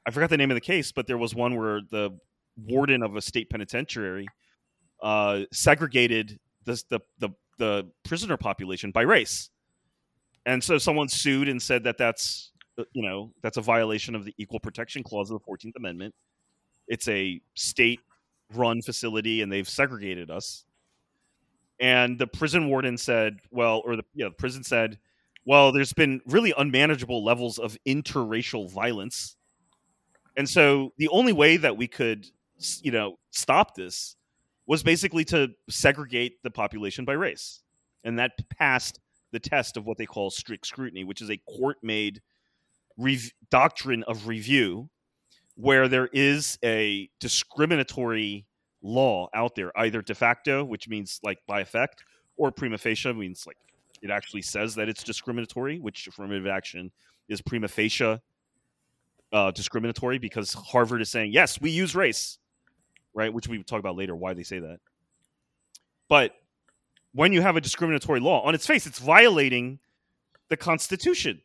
[0.05, 2.17] I forgot the name of the case, but there was one where the
[2.57, 4.27] warden of a state penitentiary
[5.03, 9.50] uh, segregated the, the the the prisoner population by race
[10.45, 14.25] and so someone sued and said that that's uh, you know that's a violation of
[14.25, 16.13] the equal protection clause of the 14th amendment.
[16.87, 17.99] It's a state
[18.53, 20.65] run facility and they've segregated us.
[21.79, 24.99] And the prison warden said well or the, the prison said
[25.45, 29.35] well there's been really unmanageable levels of interracial violence.
[30.37, 32.25] And so the only way that we could
[32.81, 34.15] you know stop this
[34.67, 37.61] was basically to segregate the population by race.
[38.03, 38.99] And that passed
[39.31, 42.21] the test of what they call strict scrutiny, which is a court made
[42.97, 44.89] rev- doctrine of review
[45.55, 48.45] where there is a discriminatory
[48.81, 52.03] law out there, either de facto, which means like by effect,
[52.37, 53.57] or prima facie, means like
[54.01, 56.91] it actually says that it's discriminatory, which affirmative action
[57.29, 58.17] is prima facie
[59.33, 62.37] uh, discriminatory because Harvard is saying, yes, we use race,
[63.13, 63.33] right?
[63.33, 64.79] Which we talk about later why they say that.
[66.09, 66.33] But
[67.13, 69.79] when you have a discriminatory law on its face, it's violating
[70.49, 71.41] the Constitution.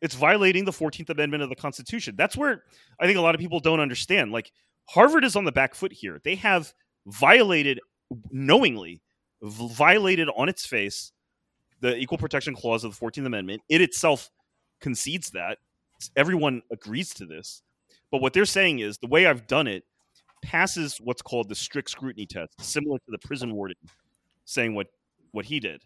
[0.00, 2.14] It's violating the 14th Amendment of the Constitution.
[2.16, 2.64] That's where
[2.98, 4.32] I think a lot of people don't understand.
[4.32, 4.50] Like,
[4.88, 6.20] Harvard is on the back foot here.
[6.24, 6.72] They have
[7.06, 7.80] violated,
[8.30, 9.02] knowingly,
[9.42, 11.12] violated on its face
[11.80, 13.62] the Equal Protection Clause of the 14th Amendment.
[13.68, 14.30] It itself
[14.80, 15.58] concedes that.
[16.16, 17.62] Everyone agrees to this.
[18.10, 19.84] But what they're saying is the way I've done it
[20.42, 23.76] passes what's called the strict scrutiny test, similar to the prison warden
[24.50, 24.88] saying what
[25.32, 25.84] what he did.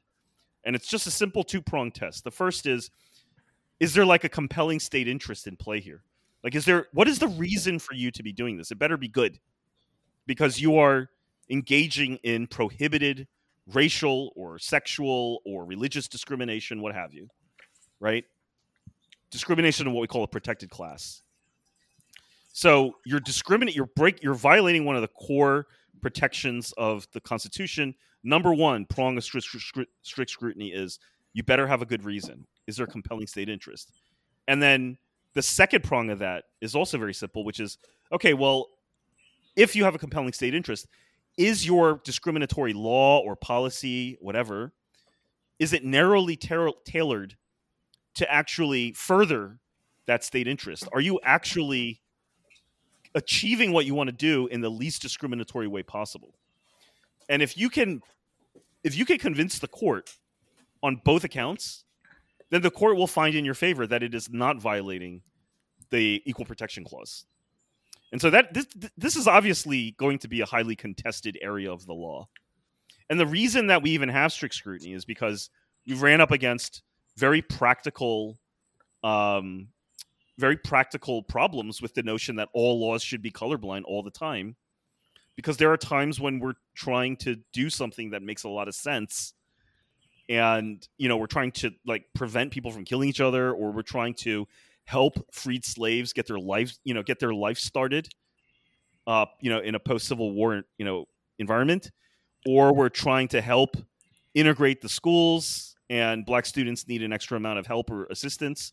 [0.65, 2.25] And it's just a simple two prong test.
[2.25, 2.91] The first is
[3.81, 6.03] is there like a compelling state interest in play here?
[6.43, 8.71] Like is there what is the reason for you to be doing this?
[8.71, 9.39] It better be good.
[10.27, 11.11] Because you are
[11.51, 13.29] engaging in prohibited
[13.73, 17.29] racial or sexual or religious discrimination, what have you.
[18.01, 18.25] Right?
[19.31, 21.23] Discrimination in what we call a protected class.
[22.53, 25.67] So you're discriminate you're break you're violating one of the core
[26.01, 27.95] protections of the Constitution.
[28.25, 30.99] Number one, prong of strict, strict, strict scrutiny is
[31.33, 32.47] you better have a good reason.
[32.67, 33.93] Is there a compelling state interest?
[34.49, 34.99] And then
[35.35, 37.79] the second prong of that is also very simple, which is
[38.13, 38.69] okay, well,
[39.57, 40.87] if you have a compelling state interest,
[41.37, 44.73] is your discriminatory law or policy, whatever,
[45.59, 47.37] is it narrowly tailored
[48.15, 49.59] to actually further
[50.07, 50.89] that state interest?
[50.93, 52.01] Are you actually
[53.15, 56.35] achieving what you want to do in the least discriminatory way possible.
[57.29, 58.03] And if you can
[58.85, 60.17] if you can convince the court
[60.83, 61.85] on both accounts,
[62.51, 65.23] then the court will find in your favor that it is not violating
[65.91, 67.25] the equal protection clause.
[68.13, 68.67] And so that this
[68.97, 72.29] this is obviously going to be a highly contested area of the law.
[73.11, 75.51] And the reason that we even have strict scrutiny is because
[75.87, 76.83] we ran up against
[77.17, 78.39] very practical
[79.03, 79.69] um,
[80.39, 84.57] very practical problems with the notion that all laws should be colorblind all the time
[85.37, 88.75] because there are times when we're trying to do something that makes a lot of
[88.75, 89.35] sense
[90.29, 93.83] and you know we're trying to like prevent people from killing each other or we're
[93.83, 94.47] trying to
[94.87, 98.09] help freed slaves get their life you know get their life started
[99.07, 101.05] uh you know in a post civil war you know
[101.39, 101.91] environment
[102.47, 103.77] or we're trying to help
[104.35, 108.73] integrate the schools and black students need an extra amount of help or assistance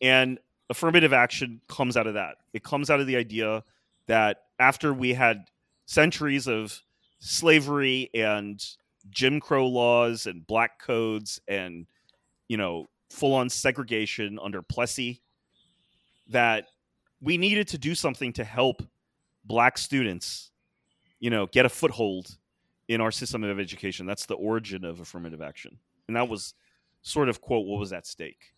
[0.00, 0.38] and
[0.70, 2.36] affirmative action comes out of that.
[2.52, 3.64] It comes out of the idea
[4.06, 5.44] that after we had
[5.86, 6.80] centuries of
[7.18, 8.64] slavery and
[9.10, 11.86] Jim Crow laws and black codes and
[12.48, 15.22] you know full on segregation under Plessy
[16.28, 16.68] that
[17.20, 18.82] we needed to do something to help
[19.44, 20.50] black students
[21.20, 22.36] you know get a foothold
[22.88, 24.06] in our system of education.
[24.06, 25.78] That's the origin of affirmative action.
[26.06, 26.54] And that was
[27.02, 28.54] sort of quote what was at stake.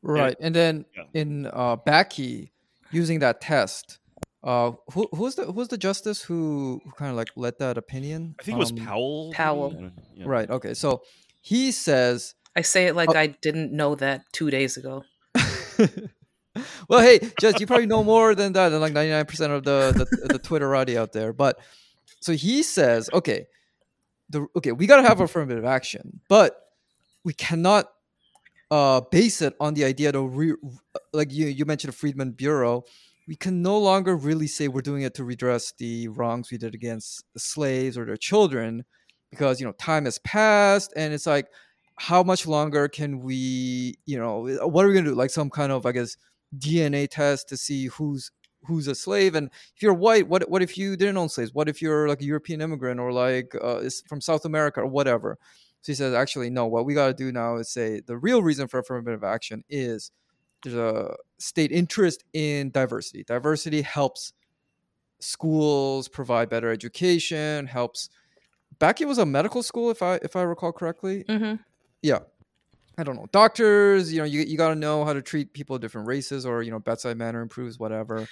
[0.00, 0.36] Right.
[0.40, 1.20] And, and then yeah.
[1.20, 2.50] in uh Bakke
[2.90, 3.98] using that test
[4.44, 8.34] uh, who who's the who's the justice who, who kind of like led that opinion?
[8.40, 9.32] I think it was um, Powell.
[9.32, 9.90] Powell.
[10.14, 10.24] Yeah.
[10.26, 10.50] Right.
[10.50, 10.74] Okay.
[10.74, 11.02] So
[11.40, 12.34] he says.
[12.54, 15.04] I say it like uh, I didn't know that two days ago.
[16.88, 19.64] well, hey, Jess, you probably know more than that, than like ninety nine percent of
[19.64, 21.32] the the, the Twitterati out there.
[21.32, 21.58] But
[22.20, 23.46] so he says, okay,
[24.28, 26.58] the okay, we gotta have affirmative action, but
[27.24, 27.90] we cannot
[28.72, 30.54] uh, base it on the idea to re,
[31.12, 32.84] like you you mentioned the Freedmen Bureau
[33.28, 36.74] we can no longer really say we're doing it to redress the wrongs we did
[36.74, 38.84] against the slaves or their children
[39.30, 41.46] because you know time has passed and it's like
[41.96, 45.16] how much longer can we you know what are we going to do?
[45.16, 46.16] Like some kind of i guess
[46.58, 48.30] dna test to see who's
[48.64, 49.34] who's a slave?
[49.34, 51.54] And if you're white what what if you didn't own slaves?
[51.54, 55.38] What if you're like a european immigrant or like uh, from south america or whatever?
[55.82, 58.42] So he says actually no what we got to do now is say the real
[58.42, 60.10] reason for affirmative action is
[60.62, 63.24] there's a state interest in diversity.
[63.24, 64.32] Diversity helps
[65.20, 68.10] schools provide better education, helps.
[68.78, 71.24] Bakke was a medical school, if I if I recall correctly.
[71.24, 71.56] Mm-hmm.
[72.02, 72.20] Yeah,
[72.98, 73.26] I don't know.
[73.32, 76.44] Doctors, you know, you you got to know how to treat people of different races,
[76.46, 78.26] or you know, bedside manner improves, whatever.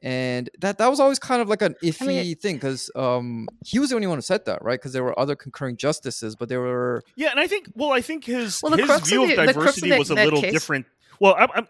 [0.00, 3.48] And that that was always kind of like an iffy I mean, thing because um,
[3.64, 4.78] he was the only one who said that, right?
[4.78, 7.30] Because there were other concurring justices, but there were yeah.
[7.30, 9.98] And I think, well, I think his well, his view of, the, of diversity of
[9.98, 10.52] was a little case.
[10.52, 10.86] different
[11.20, 11.66] well, I, I,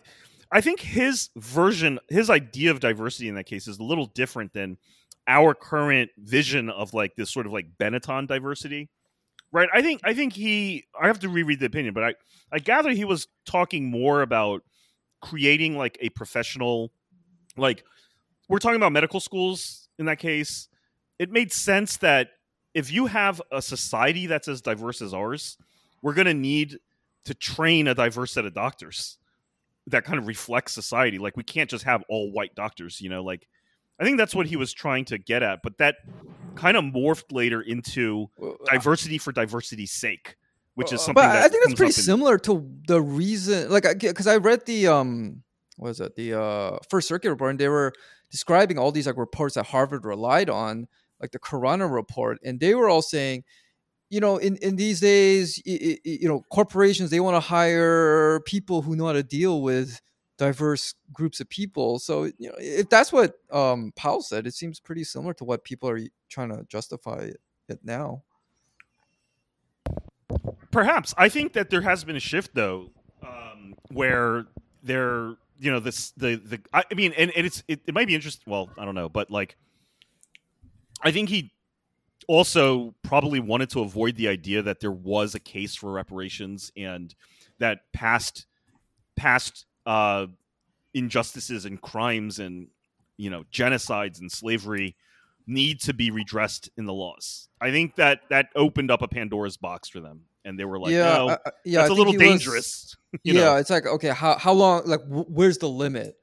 [0.51, 4.53] I think his version, his idea of diversity in that case is a little different
[4.53, 4.79] than
[5.27, 8.89] our current vision of like this sort of like Benetton diversity,
[9.53, 9.69] right?
[9.73, 10.85] I think I think he.
[11.01, 12.15] I have to reread the opinion, but I
[12.51, 14.63] I gather he was talking more about
[15.21, 16.93] creating like a professional,
[17.57, 17.85] like
[18.49, 20.69] we're talking about medical schools in that case.
[21.19, 22.31] It made sense that
[22.73, 25.59] if you have a society that's as diverse as ours,
[26.01, 26.79] we're going to need
[27.25, 29.19] to train a diverse set of doctors
[29.91, 31.19] that kind of reflects society.
[31.19, 33.47] Like we can't just have all white doctors, you know, like
[34.01, 35.97] I think that's what he was trying to get at, but that
[36.55, 40.37] kind of morphed later into uh, diversity for diversity's sake,
[40.75, 41.15] which is something.
[41.15, 42.41] But I think that's pretty similar in...
[42.41, 45.43] to the reason, like, because I read the um,
[45.77, 47.93] what was it, the uh, First Circuit report, and they were
[48.31, 50.87] describing all these like reports that Harvard relied on,
[51.21, 53.45] like the Khurana report, and they were all saying
[54.11, 58.97] you know in in these days you know corporations they want to hire people who
[58.97, 60.01] know how to deal with
[60.39, 61.99] diverse groups of people.
[61.99, 65.65] So you know if that's what um powell said it seems pretty similar to what
[65.65, 67.31] people are trying to justify
[67.69, 68.23] it now.
[70.71, 71.15] Perhaps.
[71.19, 72.91] I think that there has been a shift though
[73.23, 74.47] um where
[74.83, 78.15] there you know this the the i mean and, and it's it, it might be
[78.15, 79.57] interesting well i don't know but like
[81.03, 81.53] i think he
[82.29, 87.15] also probably wanted to avoid the idea that there was a case for reparations and
[87.59, 88.47] that past
[89.17, 90.27] past uh,
[90.95, 92.69] injustices and crimes and
[93.17, 94.95] you know genocides and slavery
[95.47, 97.49] need to be redressed in the laws.
[97.61, 100.93] I think that that opened up a Pandora's box for them, and they were like,
[100.93, 103.57] "Yeah, no, uh, yeah, that's I a little dangerous." Was, yeah, know?
[103.57, 104.83] it's like okay, how how long?
[104.85, 106.18] Like, where's the limit?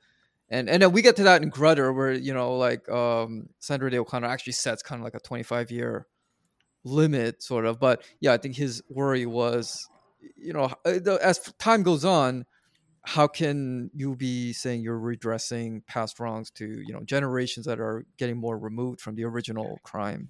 [0.49, 3.89] And and then we get to that in Grutter where you know like um Sandra
[3.89, 6.07] Day O'Connor actually sets kind of like a 25 year
[6.83, 7.79] limit sort of.
[7.79, 9.87] But yeah I think his worry was
[10.37, 12.45] you know uh, as time goes on
[13.07, 18.05] how can you be saying you're redressing past wrongs to you know generations that are
[18.17, 20.29] getting more removed from the original crime?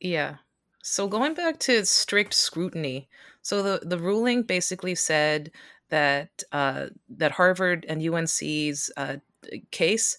[0.00, 0.36] Yeah.
[0.82, 3.08] So going back to strict scrutiny
[3.44, 5.50] so the the ruling basically said
[5.94, 9.16] that uh, that Harvard and UNC's uh,
[9.70, 10.18] case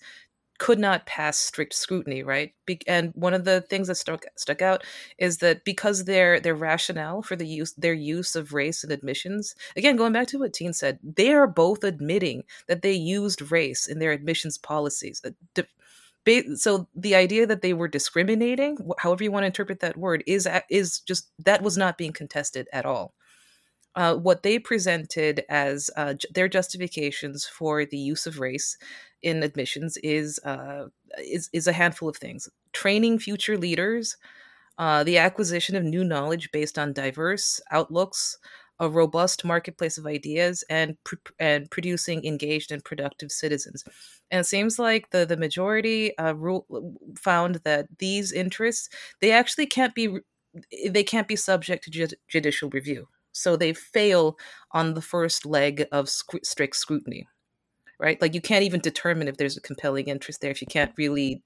[0.57, 2.53] could not pass strict scrutiny, right?
[2.65, 4.85] Be- and one of the things that stuck stuck out
[5.17, 9.53] is that because their their rationale for the use their use of race in admissions,
[9.75, 13.85] again going back to what Teen said, they are both admitting that they used race
[13.85, 15.21] in their admissions policies.
[16.23, 20.23] ba- so the idea that they were discriminating, however you want to interpret that word,
[20.25, 23.13] is is just that was not being contested at all.
[23.95, 28.77] Uh, what they presented as uh, ju- their justifications for the use of race
[29.23, 30.87] in admissions is uh,
[31.19, 34.17] is is a handful of things: training future leaders,
[34.77, 38.37] uh, the acquisition of new knowledge based on diverse outlooks,
[38.79, 43.83] a robust marketplace of ideas, and pr- and producing engaged and productive citizens.
[44.31, 46.65] And it seems like the the majority uh, rule,
[47.17, 48.89] found that these interests
[49.21, 50.19] they actually can't be
[50.89, 53.07] they can't be subject to ju- judicial review.
[53.35, 54.37] So they fail
[54.71, 57.27] on the first leg of sc- strict scrutiny,
[57.99, 58.19] right?
[58.21, 61.43] Like you can't even determine if there's a compelling interest there if you can't really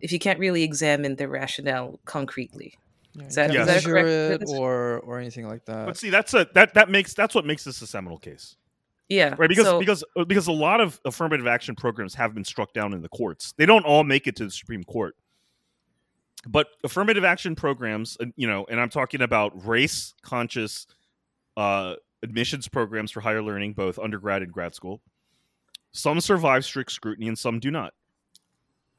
[0.00, 2.74] if you can't really examine the rationale concretely.
[3.14, 5.86] Yeah, Is that- you is that measure correct- it or or anything like that.
[5.86, 8.56] But see, that's a that that makes that's what makes this a seminal case,
[9.10, 9.48] Yeah, right?
[9.48, 12.94] Because so- because uh, because a lot of affirmative action programs have been struck down
[12.94, 13.52] in the courts.
[13.58, 15.14] They don't all make it to the Supreme Court,
[16.46, 20.86] but affirmative action programs, you know, and I'm talking about race conscious
[21.56, 25.00] uh, admissions programs for higher learning, both undergrad and grad school.
[25.92, 27.94] Some survive strict scrutiny and some do not.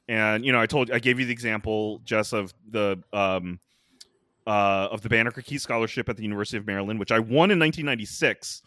[0.08, 3.60] And you know, I told I gave you the example, Jess, of the um,
[4.48, 7.60] uh, of the Banneker Key Scholarship at the University of Maryland, which I won in
[7.60, 8.62] 1996,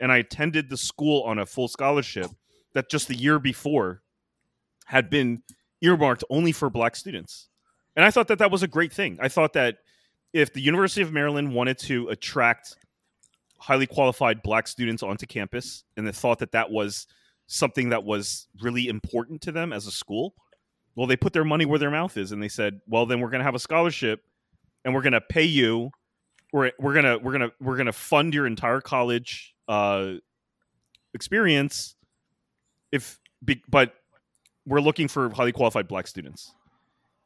[0.00, 2.30] and I attended the school on a full scholarship
[2.74, 4.02] that just the year before
[4.86, 5.42] had been
[5.80, 7.48] earmarked only for black students.
[7.96, 9.18] And I thought that that was a great thing.
[9.20, 9.78] I thought that
[10.32, 12.76] if the University of Maryland wanted to attract
[13.64, 17.06] highly qualified black students onto campus and they thought that that was
[17.46, 20.34] something that was really important to them as a school,
[20.96, 23.30] well, they put their money where their mouth is and they said, well, then we're
[23.30, 24.22] going to have a scholarship
[24.84, 25.90] and we're going to pay you
[26.52, 30.12] we're, we're going to we're going to we're going to fund your entire college uh
[31.14, 31.96] experience
[32.92, 33.18] if
[33.68, 33.92] but
[34.66, 36.52] we're looking for highly qualified black students.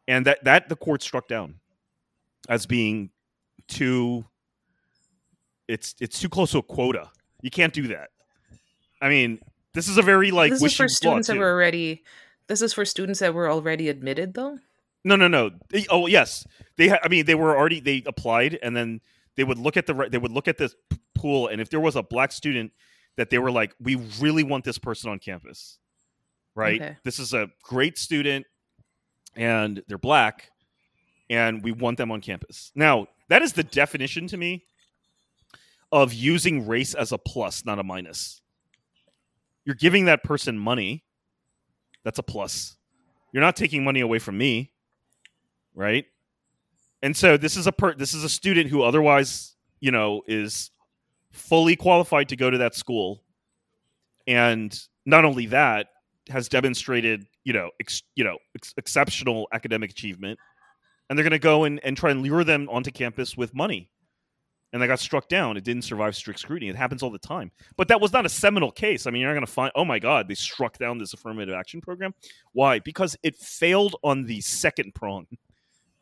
[0.06, 1.56] And that that the court struck down
[2.48, 3.10] as being
[3.68, 4.24] too
[5.68, 7.10] it's it's too close to a quota
[7.42, 8.08] you can't do that
[9.02, 9.38] i mean
[9.74, 12.02] this is a very like this is for students that were already.
[12.48, 14.58] This is for students that were already admitted, though.
[15.04, 15.50] No, no, no.
[15.68, 16.46] They- oh, yes.
[16.76, 16.88] They.
[16.88, 17.78] Ha- I mean, they were already.
[17.78, 19.00] They applied, and then
[19.36, 19.94] they would look at the.
[19.94, 22.72] re- They would look at this p- pool, and if there was a black student
[23.16, 25.78] that they were like, we really want this person on campus,
[26.56, 26.80] right?
[26.80, 26.96] Okay.
[27.04, 28.46] This is a great student,
[29.36, 30.50] and they're black,
[31.28, 32.72] and we want them on campus.
[32.74, 34.64] Now, that is the definition to me
[35.90, 38.40] of using race as a plus, not a minus.
[39.64, 41.04] You're giving that person money.
[42.04, 42.76] That's a plus.
[43.32, 44.72] You're not taking money away from me,
[45.74, 46.06] right?
[47.02, 50.70] And so this is a per- this is a student who otherwise, you know, is
[51.32, 53.22] fully qualified to go to that school,
[54.26, 55.88] and not only that,
[56.28, 60.38] has demonstrated, you know, ex- you know, ex- exceptional academic achievement,
[61.08, 63.90] and they're going to go and, and try and lure them onto campus with money.
[64.72, 65.56] And they got struck down.
[65.56, 66.68] It didn't survive strict scrutiny.
[66.68, 67.50] It happens all the time.
[67.78, 69.06] But that was not a seminal case.
[69.06, 71.54] I mean, you're not going to find, oh my God, they struck down this affirmative
[71.54, 72.12] action program.
[72.52, 72.78] Why?
[72.78, 75.26] Because it failed on the second prong.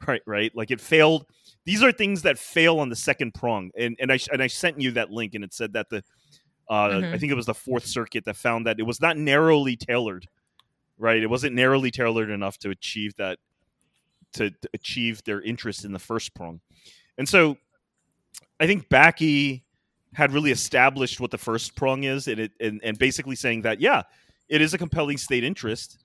[0.07, 0.55] Right, right.
[0.55, 1.25] Like it failed.
[1.65, 3.71] These are things that fail on the second prong.
[3.79, 6.05] And and I and I sent you that link, and it said that the,
[6.69, 7.15] uh, Mhm.
[7.15, 10.29] I think it was the Fourth Circuit that found that it was not narrowly tailored.
[10.99, 13.39] Right, it wasn't narrowly tailored enough to achieve that,
[14.35, 16.61] to, to achieve their interest in the first prong,
[17.17, 17.57] and so,
[18.61, 19.63] I think Bakke
[20.15, 23.81] had really established what the first prong is, and it and, and basically saying that
[23.81, 24.03] yeah,
[24.49, 25.99] it is a compelling state interest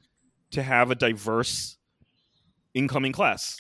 [0.52, 1.78] to have a diverse
[2.74, 3.60] incoming class.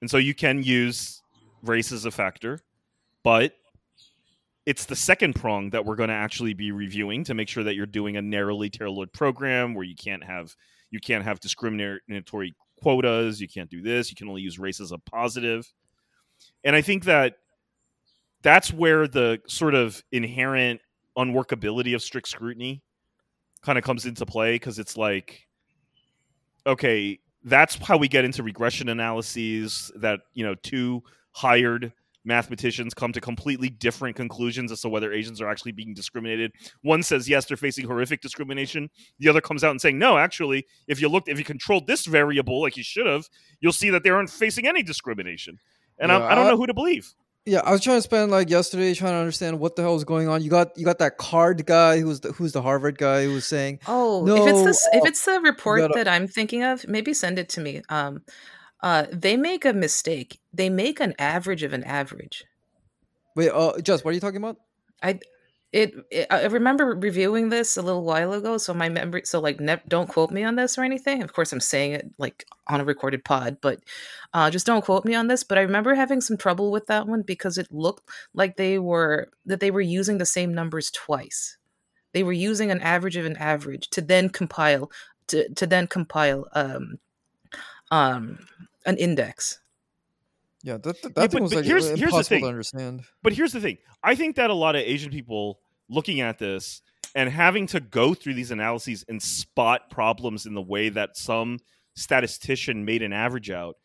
[0.00, 1.22] And so you can use
[1.62, 2.60] race as a factor,
[3.22, 3.52] but
[4.66, 7.74] it's the second prong that we're going to actually be reviewing to make sure that
[7.74, 10.54] you're doing a narrowly tailored program where you can't have
[10.90, 14.92] you can't have discriminatory quotas, you can't do this, you can only use race as
[14.92, 15.62] a.
[16.64, 17.34] And I think that
[18.42, 20.80] that's where the sort of inherent
[21.16, 22.82] unworkability of strict scrutiny
[23.62, 25.46] kind of comes into play because it's like
[26.66, 31.92] okay that's how we get into regression analyses that you know two hired
[32.24, 36.52] mathematicians come to completely different conclusions as to whether asians are actually being discriminated.
[36.82, 38.88] One says yes they're facing horrific discrimination.
[39.18, 42.06] The other comes out and saying no actually if you looked if you controlled this
[42.06, 43.24] variable like you should have
[43.60, 45.58] you'll see that they aren't facing any discrimination.
[45.98, 47.12] And Yeah, I'm, i don't I- know who to believe
[47.44, 50.04] Yeah, I was trying to spend like yesterday trying to understand what the hell was
[50.04, 50.42] going on.
[50.44, 53.46] You got you got that card guy who's the who's the Harvard guy who was
[53.46, 56.86] saying, Oh, if it's No, this, if it's the report gotta- that I'm thinking of,
[56.86, 57.82] maybe send it to me.
[57.88, 58.22] Um,
[58.82, 60.38] uh, they make a mistake.
[60.52, 62.44] They make an average of an average.
[63.34, 64.58] "Wait, uh, Jess, what are you talking about?"
[65.02, 65.18] I,
[65.72, 69.58] it, it, i remember reviewing this a little while ago so my memory so like
[69.60, 71.22] ne- don't quote me on this or anything.
[71.22, 73.80] Of course i'm saying it like on a recorded pod but
[74.34, 77.06] uh, just don't quote me on this but i remember having some trouble with that
[77.06, 81.56] one because it looked like they were that they were using the same numbers twice.
[82.12, 84.90] They were using an average of an average to then compile
[85.28, 86.98] to, to then compile um
[87.90, 88.38] um
[88.84, 89.61] an index
[90.62, 92.42] Yeah, that that, that but- was but like here's- here's the thing.
[92.42, 93.02] to understand.
[93.22, 96.82] But here's the thing: I think that a lot of Asian people looking at this
[97.14, 101.58] and having to go through these analyses and spot problems in the way that some
[101.94, 103.76] statistician made an average out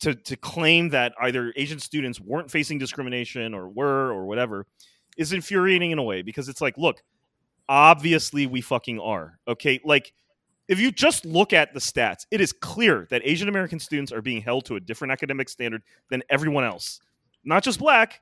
[0.00, 4.66] to to claim that either Asian students weren't facing discrimination or were or whatever
[5.16, 7.02] is infuriating in a way because it's like, look,
[7.68, 9.38] obviously we fucking are.
[9.48, 10.12] Okay, like
[10.70, 14.22] if you just look at the stats, it is clear that Asian American students are
[14.22, 17.00] being held to a different academic standard than everyone else.
[17.42, 18.20] Not just black,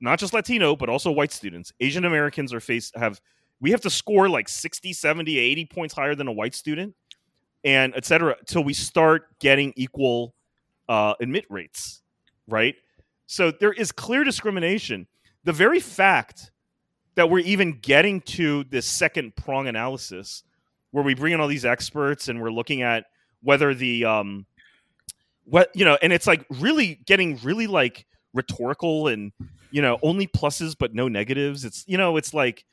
[0.00, 1.72] not just Latino, but also white students.
[1.78, 3.20] Asian Americans are faced have
[3.60, 6.92] we have to score like 60, 70, 80 points higher than a white student
[7.64, 10.34] and et cetera till we start getting equal
[10.88, 12.02] uh, admit rates,
[12.48, 12.74] right?
[13.26, 15.06] So there is clear discrimination.
[15.44, 16.50] The very fact
[17.14, 20.42] that we're even getting to this second prong analysis
[20.90, 23.04] where we bring in all these experts and we're looking at
[23.42, 24.46] whether the um
[25.44, 29.32] what you know and it's like really getting really like rhetorical and
[29.70, 31.64] you know only pluses but no negatives.
[31.64, 32.64] It's you know it's like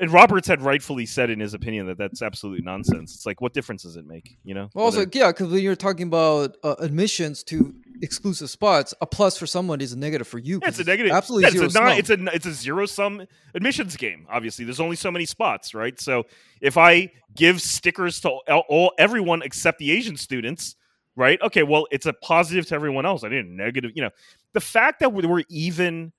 [0.00, 3.52] and roberts had rightfully said in his opinion that that's absolutely nonsense it's like what
[3.52, 6.56] difference does it make you know Well, also, Whether- yeah, because when you're talking about
[6.64, 10.58] uh, admissions to exclusive spots, a plus for someone is a negative for you.
[10.60, 11.12] Yeah, it's a negative.
[11.12, 13.24] Absolutely yeah, zero it's a, non, it's a it's a zero sum
[13.54, 14.26] admissions game.
[14.28, 15.98] Obviously, there's only so many spots, right?
[16.00, 16.24] So
[16.60, 20.74] if I give stickers to all, all everyone except the Asian students,
[21.16, 21.40] right?
[21.40, 23.22] Okay, well, it's a positive to everyone else.
[23.24, 23.92] I didn't negative.
[23.94, 24.10] You know,
[24.52, 26.12] the fact that we're even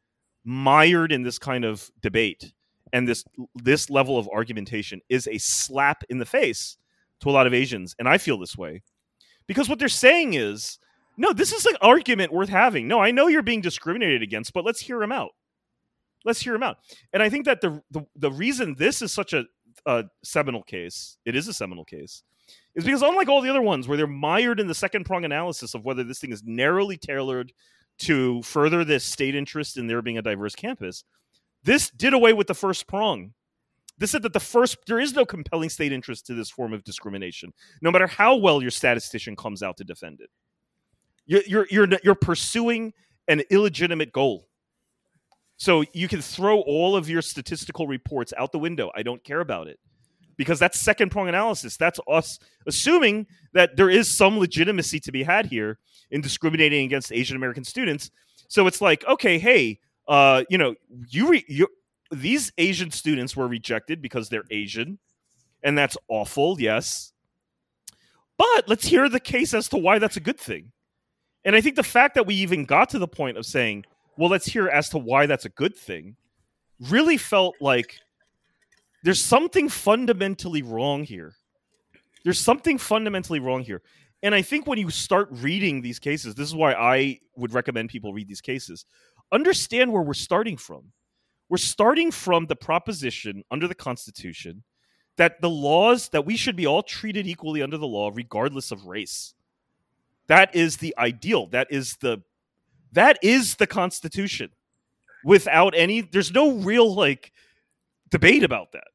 [0.45, 2.53] mired in this kind of debate
[2.95, 3.25] and this
[3.55, 6.77] this level of argumentation is a slap in the face
[7.19, 8.83] to a lot of Asians, and I feel this way
[9.47, 10.79] because what they're saying is
[11.17, 12.87] no, this is an argument worth having.
[12.87, 15.31] No, I know you're being discriminated against, but let's hear him out.
[16.23, 16.77] Let's hear him out.
[17.13, 19.43] And I think that the the, the reason this is such a,
[19.85, 22.23] a seminal case, it is a seminal case,
[22.75, 25.73] is because unlike all the other ones where they're mired in the second prong analysis
[25.73, 27.51] of whether this thing is narrowly tailored
[27.97, 31.03] to further this state interest in there being a diverse campus,
[31.65, 33.33] this did away with the first prong.
[33.97, 36.83] This said that the first there is no compelling state interest to this form of
[36.83, 40.29] discrimination, no matter how well your statistician comes out to defend it.
[41.25, 42.93] You're you're you're, you're pursuing
[43.27, 44.47] an illegitimate goal.
[45.57, 48.91] So you can throw all of your statistical reports out the window.
[48.95, 49.79] I don't care about it.
[50.37, 51.77] Because that's second prong analysis.
[51.77, 55.79] That's us assuming that there is some legitimacy to be had here
[56.11, 58.11] in discriminating against Asian American students.
[58.49, 60.75] So it's like, okay, hey, uh, you know,
[61.09, 61.67] you, re- you
[62.11, 64.99] these Asian students were rejected because they're Asian,
[65.63, 67.11] and that's awful, yes.
[68.37, 70.71] But let's hear the case as to why that's a good thing.
[71.45, 73.85] And I think the fact that we even got to the point of saying,
[74.17, 76.15] well, let's hear as to why that's a good thing,
[76.79, 77.99] really felt like
[79.03, 81.35] there's something fundamentally wrong here.
[82.23, 83.81] There's something fundamentally wrong here.
[84.23, 87.89] And I think when you start reading these cases, this is why I would recommend
[87.89, 88.85] people read these cases.
[89.35, 90.93] Understand where we're starting from.
[91.49, 94.63] We're starting from the proposition under the Constitution
[95.17, 98.85] that the laws that we should be all treated equally under the law, regardless of
[98.85, 99.33] race.
[100.27, 101.47] That is the ideal.
[101.47, 102.23] That is the
[102.93, 104.51] that is the Constitution.
[105.25, 107.33] Without any, there's no real like
[108.11, 108.87] debate about that.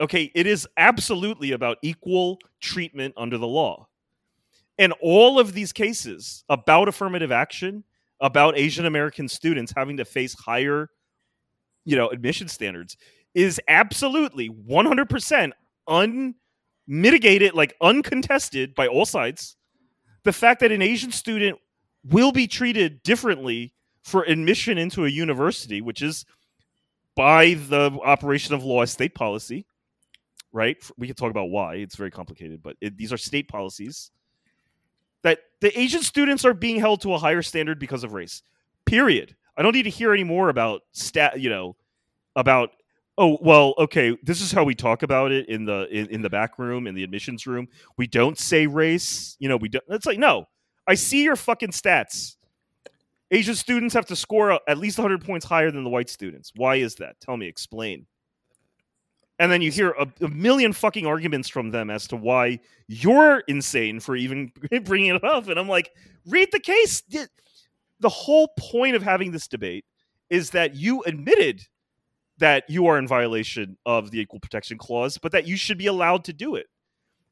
[0.00, 3.88] Okay, it is absolutely about equal treatment under the law.
[4.78, 7.82] And all of these cases about affirmative action,
[8.20, 10.88] about Asian American students having to face higher,
[11.84, 12.96] you know, admission standards
[13.34, 15.52] is absolutely 100%
[16.88, 19.56] unmitigated, like uncontested by all sides.
[20.24, 21.58] The fact that an Asian student
[22.04, 26.24] will be treated differently for admission into a university, which is
[27.16, 29.66] by the operation of law, state policy,
[30.52, 30.76] right?
[30.96, 31.76] We can talk about why.
[31.76, 34.10] It's very complicated, but it, these are state policies.
[35.22, 38.42] That the Asian students are being held to a higher standard because of race.
[38.86, 39.36] Period.
[39.56, 41.40] I don't need to hear any more about stat.
[41.40, 41.76] You know,
[42.36, 42.70] about
[43.18, 44.16] oh well, okay.
[44.22, 46.94] This is how we talk about it in the in, in the back room in
[46.94, 47.68] the admissions room.
[47.96, 49.36] We don't say race.
[49.38, 49.84] You know, we don't.
[49.88, 50.46] It's like no.
[50.86, 52.36] I see your fucking stats.
[53.30, 56.50] Asian students have to score at least 100 points higher than the white students.
[56.56, 57.20] Why is that?
[57.20, 58.06] Tell me, explain.
[59.40, 63.38] And then you hear a, a million fucking arguments from them as to why you're
[63.48, 64.52] insane for even
[64.84, 65.48] bringing it up.
[65.48, 65.90] And I'm like,
[66.26, 67.02] read the case.
[68.00, 69.86] The whole point of having this debate
[70.28, 71.62] is that you admitted
[72.36, 75.86] that you are in violation of the equal protection clause, but that you should be
[75.86, 76.66] allowed to do it.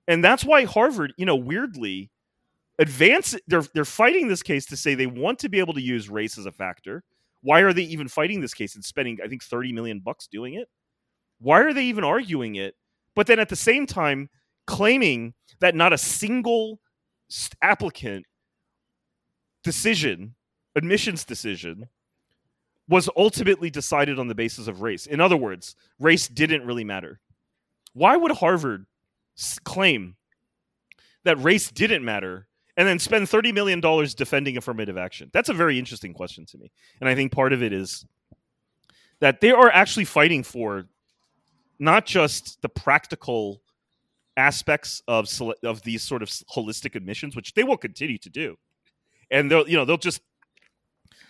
[0.07, 2.11] And that's why Harvard, you know, weirdly
[2.79, 6.09] advance they're they're fighting this case to say they want to be able to use
[6.09, 7.05] race as a factor.
[7.43, 10.55] Why are they even fighting this case and spending I think 30 million bucks doing
[10.55, 10.69] it?
[11.41, 12.75] Why are they even arguing it?
[13.15, 14.29] But then at the same time
[14.67, 16.81] claiming that not a single
[17.63, 18.27] applicant
[19.63, 20.35] decision,
[20.77, 21.89] admissions decision
[22.89, 25.07] was ultimately decided on the basis of race.
[25.07, 27.21] In other words, race didn't really matter.
[27.93, 28.87] Why would Harvard
[29.65, 30.17] claim
[31.25, 33.81] that race didn't matter and then spend $30 million
[34.17, 35.31] defending affirmative action?
[35.33, 36.71] That's a very interesting question to me.
[37.01, 38.07] And I think part of it is
[39.21, 40.87] that they are actually fighting for
[41.79, 43.63] not just the practical
[44.37, 45.29] aspects of
[45.65, 48.57] of these sort of holistic admissions, which they will continue to do,
[49.31, 50.21] and they'll you know they'll just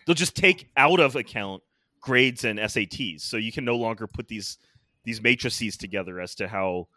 [0.07, 1.63] they'll just take out of account
[2.01, 3.23] grades and SATs.
[3.23, 4.59] So you can no longer put these
[5.05, 6.89] these matrices together as to how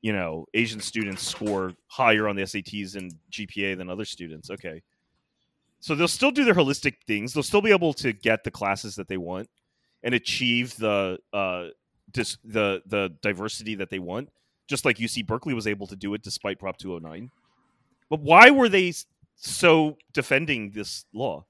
[0.00, 4.50] you know Asian students score higher on the SATs and GPA than other students.
[4.50, 4.82] Okay.
[5.80, 7.32] So they'll still do their holistic things.
[7.32, 9.48] They'll still be able to get the classes that they want
[10.02, 11.68] and achieve the uh
[12.12, 14.30] dis- the the diversity that they want,
[14.68, 17.30] just like UC Berkeley was able to do it despite Prop 209.
[18.10, 18.92] But why were they
[19.36, 21.44] so defending this law?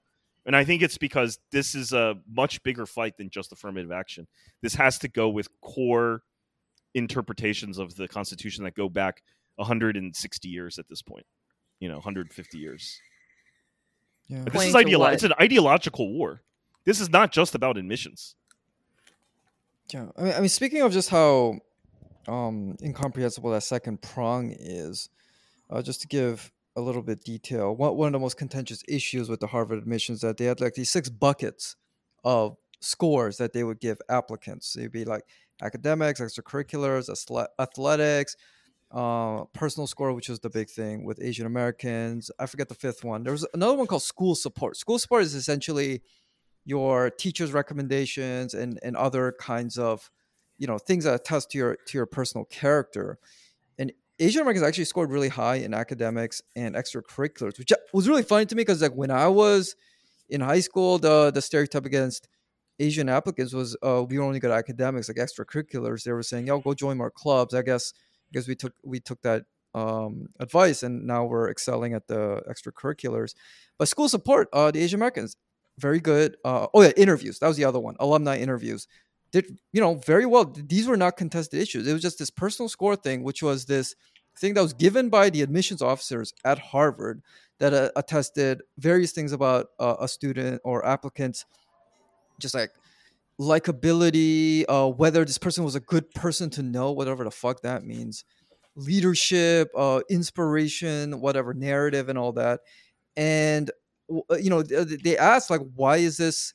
[0.46, 4.26] And I think it's because this is a much bigger fight than just affirmative action.
[4.62, 6.22] This has to go with core
[6.94, 9.22] interpretations of the Constitution that go back
[9.56, 11.26] 160 years at this point.
[11.80, 12.98] You know, 150 years.
[14.26, 14.44] Yeah.
[14.44, 16.42] This is ideolo- It's an ideological war.
[16.84, 18.34] This is not just about admissions.
[19.92, 21.58] Yeah, I mean, I mean, speaking of just how
[22.26, 25.08] um, incomprehensible that second prong is,
[25.70, 27.74] uh, just to give a little bit detail.
[27.74, 30.74] One, one of the most contentious issues with the Harvard admissions that they had like
[30.74, 31.74] these six buckets
[32.22, 34.68] of scores that they would give applicants.
[34.68, 35.24] So it'd be like
[35.60, 37.08] academics, extracurriculars,
[37.58, 38.36] athletics,
[38.92, 42.30] uh, personal score, which was the big thing with Asian Americans.
[42.38, 43.24] I forget the fifth one.
[43.24, 44.76] There was another one called school support.
[44.76, 46.02] School support is essentially
[46.68, 50.10] your teacher's recommendations and and other kinds of
[50.58, 53.18] you know things that attest to your to your personal character.
[53.78, 58.44] And Asian Americans actually scored really high in academics and extracurriculars, which was really funny
[58.46, 59.76] to me because like when I was
[60.28, 62.28] in high school, the the stereotype against
[62.78, 66.02] Asian applicants was uh, we were only good at academics, like extracurriculars.
[66.02, 67.94] They were saying, "Yo, go join more clubs." I guess
[68.30, 69.44] because we took we took that
[69.74, 73.34] um, advice, and now we're excelling at the extracurriculars.
[73.78, 75.36] But school support, uh, the Asian Americans,
[75.78, 76.36] very good.
[76.44, 77.38] Uh, oh yeah, interviews.
[77.38, 77.96] That was the other one.
[78.00, 78.86] Alumni interviews
[79.32, 80.44] did you know very well.
[80.44, 81.86] These were not contested issues.
[81.86, 83.94] It was just this personal score thing, which was this
[84.38, 87.22] thing that was given by the admissions officers at Harvard
[87.58, 91.44] that uh, attested various things about uh, a student or applicants,
[92.40, 92.70] just like
[93.40, 97.84] likability, uh, whether this person was a good person to know, whatever the fuck that
[97.84, 98.24] means,
[98.76, 102.60] leadership, uh, inspiration, whatever narrative, and all that.
[103.16, 103.70] And
[104.08, 106.54] you know, they asked like, why is this?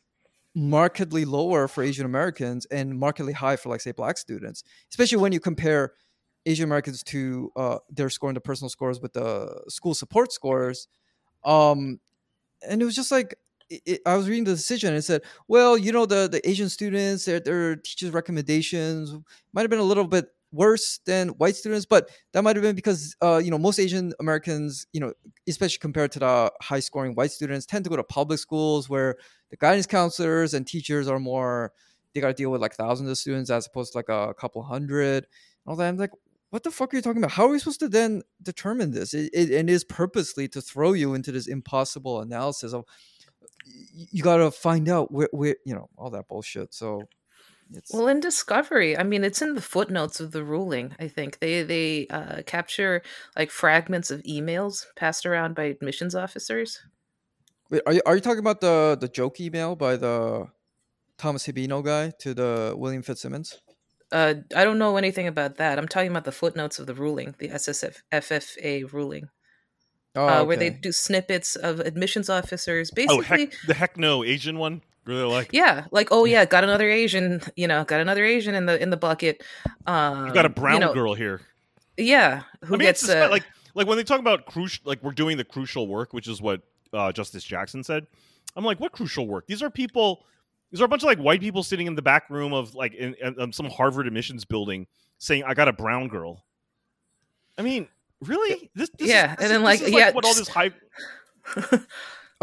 [0.55, 5.31] markedly lower for Asian Americans and markedly high for like say black students, especially when
[5.31, 5.93] you compare
[6.45, 10.87] Asian Americans to uh, their scoring the personal scores with the school support scores.
[11.43, 11.99] Um,
[12.67, 13.35] and it was just like
[13.69, 16.69] it, I was reading the decision and it said, well, you know, the the Asian
[16.69, 19.15] students, their their teachers' recommendations
[19.53, 22.75] might have been a little bit worse than white students, but that might have been
[22.75, 25.11] because uh, you know most Asian Americans, you know,
[25.47, 29.17] especially compared to the high scoring white students, tend to go to public schools where
[29.49, 31.73] the guidance counselors and teachers are more
[32.13, 34.61] they got to deal with like thousands of students as opposed to like a couple
[34.63, 35.25] hundred.
[35.25, 35.27] And
[35.65, 35.87] all that.
[35.87, 36.11] I'm like,
[36.49, 37.31] what the fuck are you talking about?
[37.31, 39.13] How are we supposed to then determine this?
[39.13, 42.85] It, it, it is purposely to throw you into this impossible analysis of
[43.65, 46.73] you got to find out where, where you know all that bullshit.
[46.73, 47.03] So
[47.75, 47.93] it's...
[47.93, 50.95] Well, in Discovery, I mean, it's in the footnotes of the ruling.
[50.99, 53.01] I think they they uh, capture
[53.37, 56.81] like fragments of emails passed around by admissions officers.
[57.69, 60.47] Wait, are you are you talking about the the joke email by the
[61.17, 63.59] Thomas Hibino guy to the William Fitzsimmons?
[64.11, 65.79] Uh, I don't know anything about that.
[65.79, 69.29] I'm talking about the footnotes of the ruling, the SSFFA ruling.
[70.15, 70.35] Oh, okay.
[70.35, 72.91] uh, where they do snippets of admissions officers.
[72.91, 76.45] Basically, oh, heck, the heck no Asian one really like yeah like oh yeah.
[76.45, 79.43] got another asian you know got another asian in the in the bucket.
[79.85, 81.41] Um you got a brown you know, girl here.
[81.97, 83.43] Yeah who I mean, gets uh, like
[83.75, 86.61] like when they talk about crucial like we're doing the crucial work which is what
[86.93, 88.05] uh, justice jackson said
[88.55, 89.47] i'm like what crucial work?
[89.47, 90.25] These are people
[90.71, 92.93] these are a bunch of like white people sitting in the back room of like
[92.93, 94.87] in, in, some harvard admissions building
[95.19, 96.43] saying i got a brown girl
[97.57, 97.87] i mean
[98.21, 98.71] really?
[98.75, 100.75] This, this yeah is, this and then like, like yeah what all this hype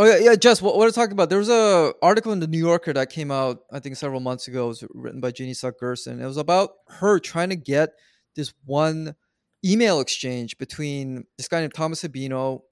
[0.01, 0.63] Oh yeah, yeah, Jess.
[0.63, 1.29] What, what I'm talking about?
[1.29, 4.49] There was a article in the New Yorker that came out, I think, several months
[4.49, 4.65] ago.
[4.65, 6.23] It was written by Jeannie Suk Gersen.
[6.23, 7.91] It was about her trying to get
[8.35, 9.15] this one
[9.63, 12.63] email exchange between this guy named Thomas Hibino,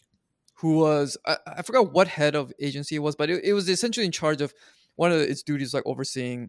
[0.55, 3.69] who was I, I forgot what head of agency it was, but it, it was
[3.69, 4.55] essentially in charge of
[4.97, 6.49] one of its duties, like overseeing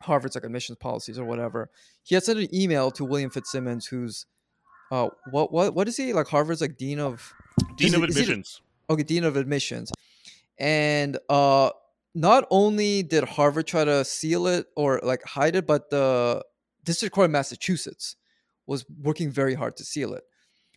[0.00, 1.68] Harvard's like admissions policies or whatever.
[2.02, 4.24] He had sent an email to William Fitzsimmons, who's
[4.90, 6.28] uh, what what what is he like?
[6.28, 7.34] Harvard's like dean of
[7.76, 8.62] Dean of it- is he the- admissions.
[8.92, 9.90] Okay, dean of admissions,
[10.58, 11.70] and uh,
[12.14, 16.44] not only did Harvard try to seal it or like hide it, but the
[16.84, 18.16] District Court of Massachusetts
[18.66, 20.24] was working very hard to seal it.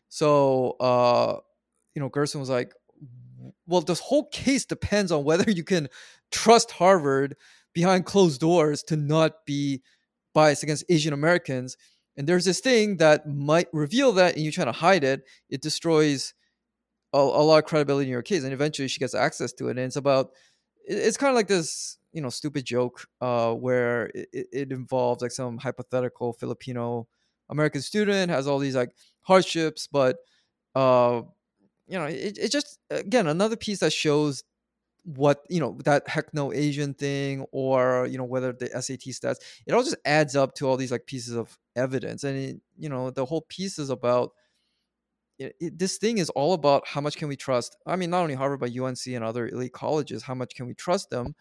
[0.08, 1.40] So, uh,
[1.94, 2.74] you know, Gersen was like,
[3.68, 5.90] "Well, this whole case depends on whether you can
[6.32, 7.36] trust Harvard
[7.74, 9.82] behind closed doors to not be
[10.34, 11.76] biased against Asian Americans."
[12.16, 15.26] And there's this thing that might reveal that, and you're trying to hide it.
[15.50, 16.34] It destroys
[17.16, 19.72] a, a lot of credibility in your case, and eventually she gets access to it.
[19.72, 20.32] And it's about
[20.86, 25.32] it's kind of like this you know stupid joke uh, where it, it- involves like
[25.32, 27.08] some hypothetical Filipino
[27.50, 28.92] American student has all these like
[29.22, 30.18] hardships, but
[30.76, 31.22] uh,
[31.88, 34.44] you know it, it just again another piece that shows
[35.04, 39.38] what you know that heck no Asian thing or you know whether the SAT stats
[39.68, 42.90] it all just adds up to all these like pieces of evidence and it, you
[42.90, 44.32] know the whole piece is about
[45.40, 48.22] it, it- this thing is all about how much can we trust i mean not
[48.22, 51.36] only harvard but unc and other elite colleges how much can we trust them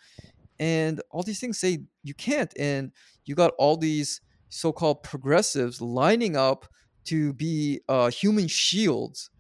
[0.59, 2.93] and all these things say you can't and
[3.25, 6.67] you got all these so-called progressives lining up
[7.05, 9.31] to be uh, human shields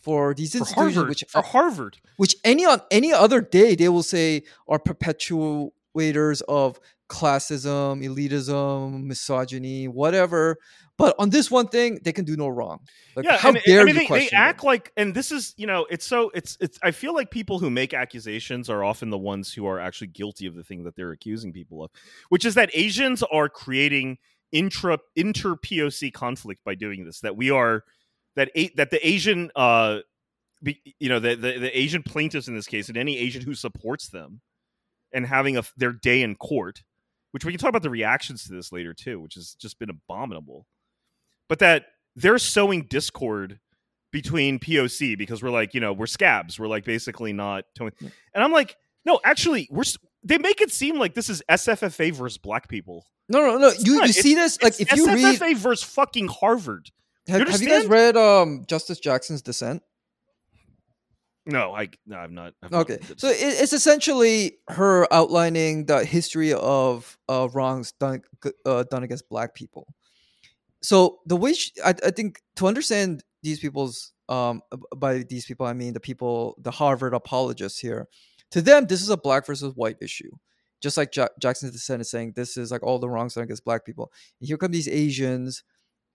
[0.00, 1.08] for these For institutions Harvard.
[1.08, 1.96] which for Harvard.
[2.16, 9.86] which any on any other day they will say are perpetuators of classism, elitism, misogyny,
[9.88, 10.56] whatever.
[10.96, 12.80] But on this one thing, they can do no wrong.
[13.16, 14.66] Like, yeah, how and, dare I mean, you they, they act them?
[14.68, 16.78] like, and this is, you know, it's so, it's, it's.
[16.84, 20.46] I feel like people who make accusations are often the ones who are actually guilty
[20.46, 21.90] of the thing that they're accusing people of,
[22.28, 24.18] which is that Asians are creating
[24.52, 27.20] intra inter POC conflict by doing this.
[27.20, 27.82] That we are,
[28.36, 30.00] that a, that the Asian, uh,
[30.62, 33.54] be, you know, the, the the Asian plaintiffs in this case, and any Asian who
[33.54, 34.40] supports them,
[35.12, 36.84] and having a their day in court,
[37.32, 39.90] which we can talk about the reactions to this later too, which has just been
[39.90, 40.66] abominable.
[41.48, 41.86] But that
[42.16, 43.60] they're sowing discord
[44.12, 46.58] between POC because we're like, you know, we're scabs.
[46.58, 47.64] We're like basically not.
[47.74, 47.92] Towing.
[48.00, 49.84] And I'm like, no, actually, we're.
[50.22, 53.04] They make it seem like this is SFFA versus black people.
[53.28, 53.68] No, no, no.
[53.68, 54.06] It's You not.
[54.06, 56.90] you see this like It's if you read SFFA versus fucking Harvard.
[57.28, 59.82] have, have you guys read um Justice Jackson's dissent?
[61.46, 62.54] No, I no, I'm not.
[62.62, 63.14] I've not Okay, this.
[63.18, 68.22] so it, it's essentially her outlining the history of uh, wrongs done
[68.64, 69.86] uh, done against Black people.
[70.84, 74.60] So the way she, I, I think to understand these people's um
[74.96, 78.06] by these people I mean the people the Harvard apologists here,
[78.52, 80.30] to them this is a black versus white issue,
[80.82, 83.64] just like ja- Jackson's dissent is saying this is like all the wrongs done against
[83.64, 84.12] Black people.
[84.40, 85.62] And here come these Asians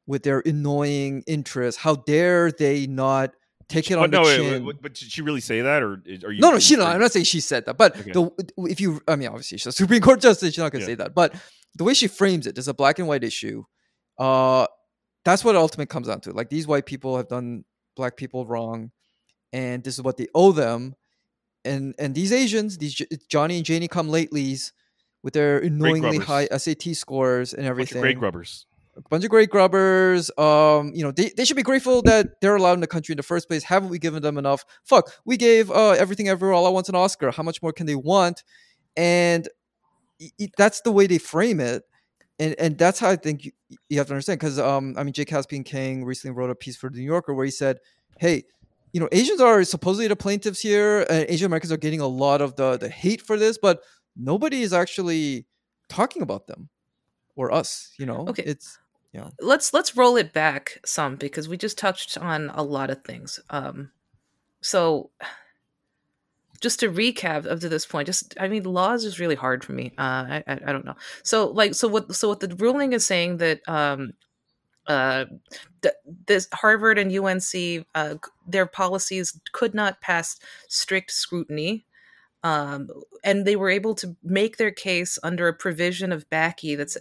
[0.05, 1.81] with their annoying interests.
[1.81, 3.31] How dare they not
[3.67, 4.65] take it But on the no, wait, chin?
[4.65, 5.93] wait, but did she really say that, or
[6.25, 6.41] are you?
[6.41, 6.85] No, no, she no.
[6.85, 8.11] I'm not saying she said that, but Okay.
[8.11, 10.53] the if you, I mean, obviously she's a Supreme Court justice.
[10.53, 10.87] She's not gonna Yeah.
[10.93, 11.35] say that, but
[11.75, 13.63] the way she frames it, it is a black and white issue.
[14.19, 14.67] Uh,
[15.25, 16.31] that's what it ultimately comes down to.
[16.31, 17.63] Like these white people have done
[17.95, 18.91] black people wrong,
[19.53, 20.95] and this is what they owe them.
[21.65, 22.93] And and these Asians, these
[23.29, 24.71] Johnny and Janie come latelys
[25.23, 28.65] with their annoyingly high SAT scores and Bunch of everything grade grubbers.
[28.95, 30.31] a bunch of great grubbers.
[30.37, 33.17] Um, you know, they, they should be grateful that they're allowed in the country in
[33.17, 33.63] the first place.
[33.63, 34.63] Haven't we given them enough?
[34.85, 37.31] Fuck, we gave uh, Everything Everywhere All at Once an Oscar.
[37.31, 38.43] How much more can they want?
[38.95, 39.49] And
[40.19, 41.83] y- that's the way they frame it.
[42.39, 43.51] And and that's how I think you,
[43.89, 44.39] you have to understand.
[44.39, 47.33] Because um, I mean, Jay Caspian Kang recently wrote a piece for the New Yorker
[47.33, 47.79] where he said,
[48.17, 48.45] "Hey,
[48.93, 52.41] you know, Asians are supposedly the plaintiffs here, and Asian Americans are getting a lot
[52.41, 53.81] of the the hate for this, but
[54.15, 55.45] nobody is actually
[55.89, 56.69] talking about them
[57.35, 57.93] or us.
[57.99, 58.43] You know, Okay.
[58.43, 58.77] it's
[59.11, 59.29] yeah.
[59.41, 63.39] let's let's roll it back some because we just touched on a lot of things
[63.49, 63.89] um
[64.61, 65.09] so
[66.59, 69.73] just to recap up to this point just i mean laws is really hard for
[69.73, 72.93] me uh I, I i don't know so like so what so what the ruling
[72.93, 74.13] is saying that um
[74.87, 75.25] uh
[75.81, 75.95] th-
[76.27, 78.15] this harvard and unc uh
[78.47, 80.37] their policies could not pass
[80.67, 81.85] strict scrutiny
[82.43, 82.89] um,
[83.23, 86.77] and they were able to make their case under a provision of Bakke.
[86.77, 86.97] That's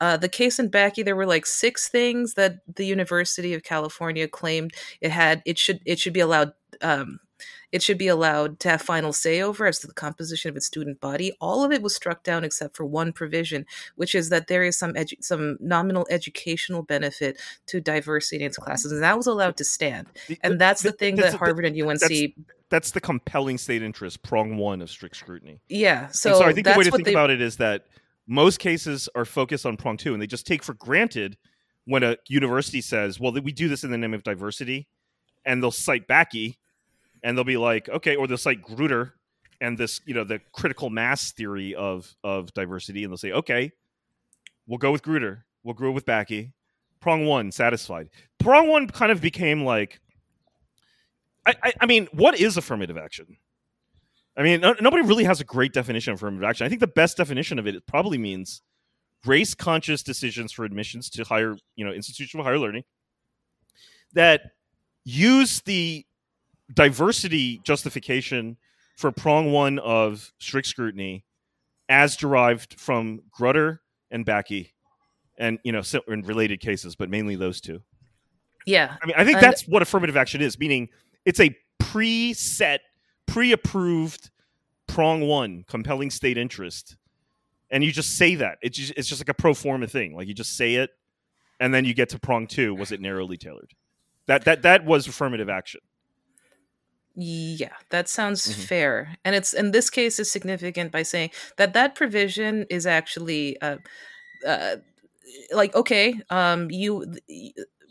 [0.00, 1.04] uh, the case in Bakke.
[1.04, 5.42] There were like six things that the University of California claimed it had.
[5.44, 6.52] It should it should be allowed.
[6.80, 7.20] Um,
[7.72, 10.66] it should be allowed to have final say over as to the composition of its
[10.66, 11.32] student body.
[11.40, 13.66] All of it was struck down except for one provision,
[13.96, 18.56] which is that there is some edu- some nominal educational benefit to diversity in its
[18.56, 20.06] classes, and that was allowed to stand.
[20.42, 22.34] And that's the thing that Harvard and UNC.
[22.70, 25.60] that's- the compelling state interest, prong one of strict scrutiny.
[25.68, 27.84] yeah, so, So, so I think the way to think they, about it is that
[28.26, 31.36] most cases are focused on prong two, and they just take for granted
[31.86, 34.86] when a university says, "Well, we do this in the name of diversity,"
[35.46, 36.56] and they'll cite Bakke,
[37.22, 39.12] and they'll be like, "Okay," or they'll cite Grutter
[39.60, 43.72] and this, you know, the critical mass theory of of diversity, and they'll say, "Okay,
[44.66, 46.52] we'll go with Grutter, we'll go with Bakke."
[47.00, 48.08] Prong one satisfied.
[48.40, 50.00] Prong one kind of became like,
[51.46, 53.36] I, I, I mean, what is affirmative action?
[54.36, 56.66] I mean, no, nobody really has a great definition of affirmative action.
[56.66, 58.62] I think the best definition of it, it probably means
[59.24, 62.84] race conscious decisions for admissions to higher, you know, institutional higher learning
[64.12, 64.42] that
[65.04, 66.04] use the
[66.74, 68.56] diversity justification
[68.96, 71.24] for prong one of strict scrutiny
[71.88, 73.78] as derived from Grutter
[74.10, 74.70] and Bakke
[75.38, 77.80] and, you know, in related cases, but mainly those two.
[78.66, 80.88] yeah, I mean, I think And- that's what affirmative action is, meaning
[81.24, 82.80] it's a preset,
[83.26, 84.30] pre-approved
[84.86, 86.96] prong one, compelling state interest,
[87.70, 88.58] and you just say that.
[88.62, 90.14] It's just, it's just like a pro forma thing.
[90.16, 90.90] Like you just say it,
[91.60, 92.74] and then you get to prong two.
[92.74, 93.72] Was it narrowly tailored?
[94.26, 95.80] That that that was affirmative action.
[97.20, 98.68] Yeah, that sounds Mhm.
[98.68, 99.16] fair.
[99.24, 103.78] And it's in this case is significant by saying that that provision is actually uh,
[104.46, 104.76] uh,
[105.52, 107.16] like okay, um, you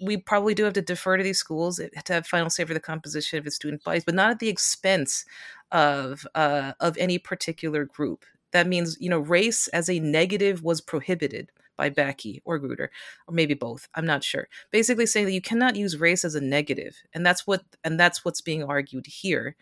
[0.01, 2.79] we probably do have to defer to these schools to have final say for the
[2.79, 5.25] composition of its student bodies, but not at the expense
[5.71, 8.25] of uh, of any particular group.
[8.53, 12.89] That means you know race as a negative was prohibited by Bakke or Grutter,
[13.27, 13.87] or maybe both.
[13.95, 14.49] I'm not sure.
[14.71, 18.25] Basically saying that you cannot use race as a negative, and that's what and that's
[18.25, 19.55] what's being argued here.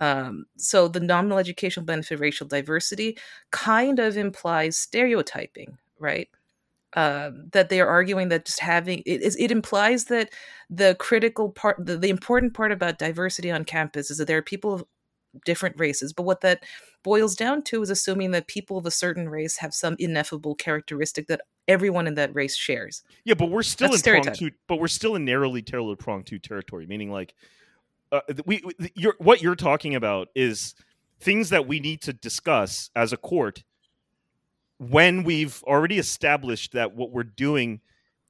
[0.00, 3.18] Um, so the nominal educational benefit of racial diversity
[3.50, 6.28] kind of implies stereotyping, right?
[6.94, 10.30] Um, that they are arguing that just having it, it implies that
[10.70, 14.42] the critical part, the, the important part about diversity on campus is that there are
[14.42, 14.84] people of
[15.44, 16.12] different races.
[16.12, 16.64] But what that
[17.02, 21.26] boils down to is assuming that people of a certain race have some ineffable characteristic
[21.28, 23.02] that everyone in that race shares.
[23.24, 24.50] Yeah, but we're still That's in prong two.
[24.66, 27.34] But we're still in narrowly tailored prong two territory, meaning like
[28.10, 30.74] uh, we, we you're, what you're talking about is
[31.20, 33.64] things that we need to discuss as a court
[34.78, 37.80] when we've already established that what we're doing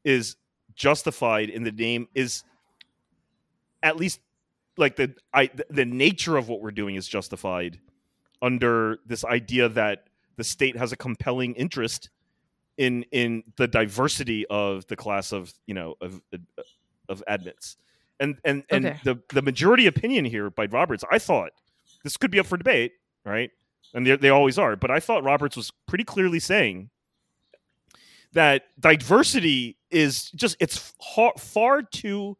[0.04, 0.36] is
[0.74, 2.42] justified in the name is
[3.82, 4.20] at least
[4.78, 7.78] like the I the nature of what we're doing is justified
[8.40, 10.04] under this idea that
[10.36, 12.08] the state has a compelling interest
[12.78, 16.62] in in the diversity of the class of you know of uh,
[17.08, 17.76] of admits
[18.20, 19.00] and and and Okay.
[19.04, 21.50] the the majority opinion here by roberts i thought
[22.04, 22.92] this could be up for debate
[23.24, 23.50] right
[23.94, 26.88] and they, they always are but i thought roberts was pretty clearly saying
[28.32, 32.36] that diversity is just it's far, far too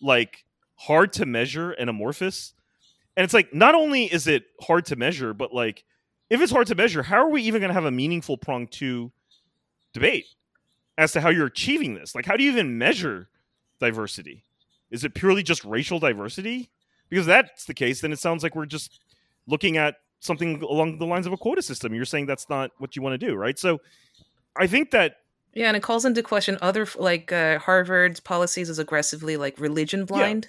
[0.00, 0.44] like
[0.80, 2.54] hard to measure and amorphous.
[3.16, 5.84] And it's like not only is it hard to measure but like
[6.30, 8.66] if it's hard to measure how are we even going to have a meaningful prong
[8.66, 9.12] two
[9.92, 10.24] debate
[10.96, 12.14] as to how you're achieving this?
[12.14, 13.28] Like how do you even measure
[13.78, 14.44] diversity?
[14.90, 16.70] Is it purely just racial diversity?
[17.10, 19.00] Because if that's the case then it sounds like we're just
[19.46, 21.94] looking at something along the lines of a quota system.
[21.94, 23.58] You're saying that's not what you want to do right?
[23.58, 23.80] So
[24.56, 25.16] i think that
[25.52, 30.06] Yeah, and it calls into question other like uh, Harvard's policies as aggressively like religion
[30.06, 30.48] blind.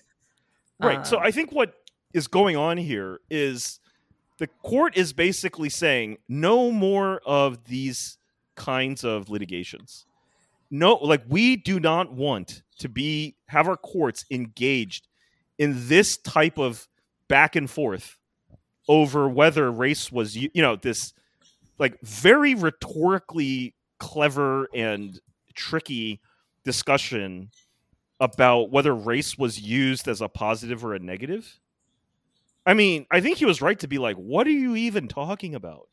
[0.81, 1.05] Right.
[1.05, 1.73] so Uh, I think what
[2.13, 3.79] is going on here is
[4.37, 8.17] the court is basically saying no more of these
[8.55, 10.05] kinds of litigations.
[10.69, 15.07] No, like we do not want to be have our courts engaged
[15.57, 16.87] in this type of
[17.27, 18.17] back and forth
[18.87, 21.13] over whether race was you know this
[21.77, 25.19] like very rhetorically clever and
[25.53, 26.19] tricky
[26.65, 27.51] discussion
[28.21, 31.59] about whether race was used as a positive or a negative.
[32.65, 35.55] I mean, I think he was right to be like, "What are you even talking
[35.55, 35.89] about?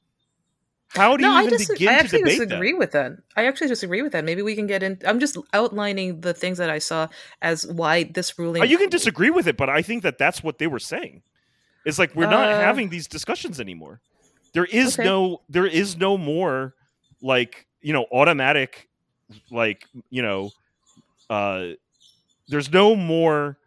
[0.91, 2.93] How do no, you I, even dis- begin I to actually debate disagree that?" with
[2.93, 3.13] that.
[3.37, 4.25] I actually disagree with that.
[4.25, 4.99] Maybe we can get in.
[5.07, 7.09] I'm just outlining the things that I saw
[7.43, 8.63] as why this ruling.
[8.63, 11.23] Uh, You can disagree with it, but I think that that's what they were saying.
[11.85, 14.01] It's like we're not Uh, having these discussions anymore.
[14.53, 15.05] There is Okay.
[15.05, 16.75] no, there is no more
[17.23, 18.89] like you know automatic,
[19.51, 20.51] like you know,
[21.31, 21.73] uh,
[22.49, 23.59] there's no more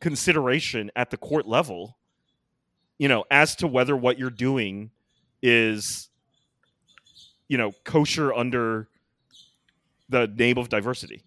[0.00, 1.96] consideration at the court level,
[2.98, 4.90] you know, as to whether what you're doing
[5.42, 6.08] is,
[7.48, 8.88] you know, kosher under
[10.08, 11.22] the name of diversity.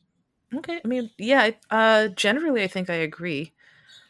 [0.54, 1.52] Okay, I mean, yeah.
[1.70, 3.54] Uh, generally, I think I agree.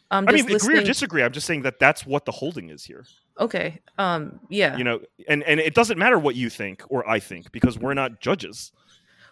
[0.10, 1.24] I'm I mean, agree or disagree.
[1.24, 3.06] I'm just saying that that's what the holding is here.
[3.40, 3.80] okay.
[3.98, 4.40] Um.
[4.50, 4.76] Yeah.
[4.76, 7.94] You know, and and it doesn't matter what you think or I think because we're
[7.94, 8.72] not judges.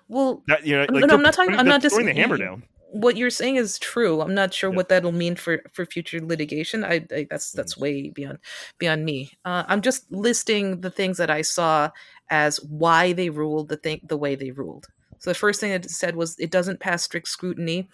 [0.07, 2.38] well, That you know, like no, I'm not talking- I'm not dis- throwing the hammer
[2.38, 2.63] down.
[2.92, 4.22] What you're saying is true.
[4.22, 4.76] I'm not sure Yeah.
[4.76, 6.84] what that'll mean for for future litigation.
[6.84, 7.82] I, I that's that's Mm.
[7.82, 8.40] way beyond
[8.80, 9.32] beyond me.
[9.46, 11.92] Uh, I'm just listing the things that I saw
[12.30, 14.88] as why they ruled the thing the way they ruled.
[15.20, 17.90] So the first thing it said was it doesn't pass strict scrutiny.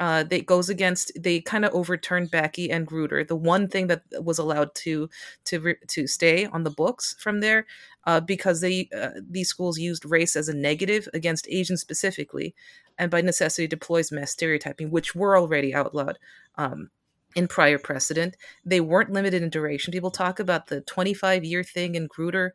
[0.00, 3.26] Uh, that goes against they kind of overturned Bakke and Grutter.
[3.26, 5.08] The one thing that was allowed to
[5.46, 7.64] to to stay on the books from there,
[8.04, 12.56] uh, because they uh, these schools used race as a negative against Asians specifically,
[12.98, 16.18] and by necessity deploys mass stereotyping, which were already outlawed
[16.56, 16.90] um,
[17.34, 18.36] in prior precedent.
[18.64, 19.92] They weren't limited in duration.
[19.92, 22.50] People talk about the 25 year thing in Grutter.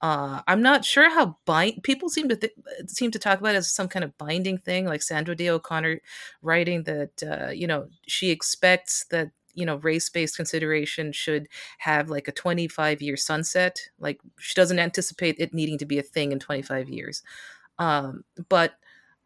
[0.00, 2.52] Uh, I'm not sure how bind people seem to th-
[2.86, 6.00] seem to talk about it as some kind of binding thing, like Sandra Day O'Connor
[6.40, 12.10] writing that uh, you know she expects that you know race based consideration should have
[12.10, 13.80] like a 25 year sunset.
[13.98, 17.22] Like she doesn't anticipate it needing to be a thing in 25 years.
[17.80, 18.74] Um, but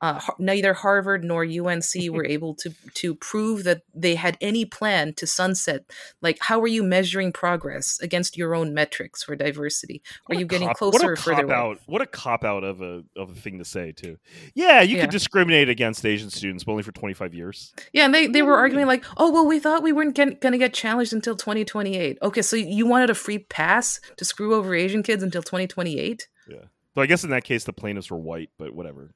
[0.03, 5.14] uh, neither Harvard nor UNC were able to to prove that they had any plan
[5.14, 5.84] to sunset.
[6.20, 10.03] Like, how are you measuring progress against your own metrics for diversity?
[10.05, 11.55] Are What a you getting cop- closer what or a further cop away?
[11.55, 14.18] out what a cop out of a of a thing to say too
[14.55, 15.03] yeah you Yeah.
[15.03, 18.53] could discriminate against asian students but only for 25 years Yeah, and they, they were
[18.53, 21.12] What do you arguing like, oh well, we thought we weren't going to get challenged
[21.12, 22.18] until 2028.
[22.22, 26.26] Okay, so you wanted a free pass to screw over Asian kids until 2028?
[26.48, 26.57] Yeah.
[26.94, 29.14] so i guess in that case the plaintiffs were white but whatever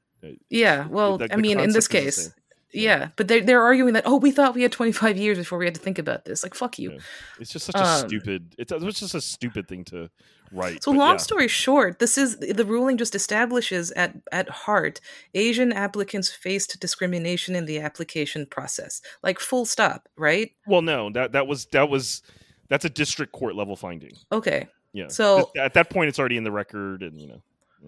[0.49, 2.33] Yeah, well, the- I mean, in this the case, same.
[2.73, 5.65] yeah, but they they're arguing that oh, we thought we had 25 years before we
[5.65, 6.43] had to think about this.
[6.43, 6.91] Like, fuck you.
[6.93, 6.97] Yeah.
[7.39, 10.09] it's just such a Um, stupid it's, it's just a stupid thing to
[10.51, 11.17] write So long yeah.
[11.17, 15.01] story short, this is the ruling just establishes at at heart
[15.33, 19.01] Asian applicants faced discrimination in the application process.
[19.23, 20.51] Like full stop, right?
[20.65, 22.21] well no that that was that was
[22.69, 24.67] that's a district court level finding Okay.
[24.93, 27.41] yeah So- at that point it's already in the record and you know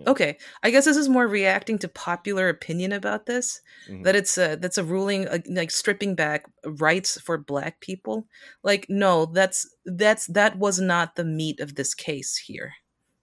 [0.07, 0.37] Okay.
[0.63, 3.61] I guess this is more reacting to popular opinion about this.
[3.87, 4.03] Mhm.
[4.03, 8.27] That it's a that's a ruling uh, like stripping back rights for black people.
[8.63, 12.73] Like no, that's that's that was not the meat of this case here.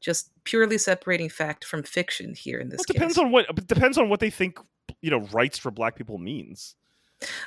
[0.00, 3.66] Just purely separating fact from fiction here in this Well, it depends on what it
[3.66, 4.58] depends on what they think
[5.00, 6.74] you know rights for black people means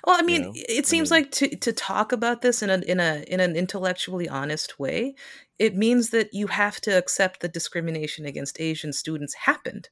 [0.05, 0.53] Well, I mean, know?
[0.55, 3.55] it seems mean- like to to talk about this in a in a in an
[3.55, 5.15] intellectually honest way,
[5.59, 9.89] it means that you have to accept that discrimination against Asian students happened.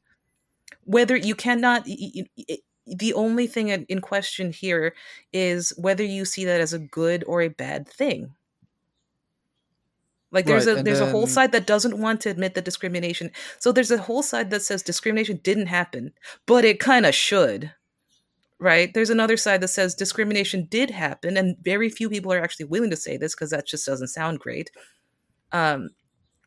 [0.85, 4.95] Whether you cannot, the only thing in question here
[5.33, 8.35] is whether you see that as a good or a bad thing.
[10.31, 13.31] Like there's Right, a there's a whole side that doesn't want to admit that discrimination.
[13.59, 16.13] So there's a whole side that says discrimination didn't happen,
[16.45, 17.73] but it kind of should
[18.59, 18.93] right?
[18.93, 22.89] There's another side that says discrimination did happen, and very few people are actually willing
[22.89, 24.71] to say this because that just doesn't sound great.
[25.51, 25.89] Um,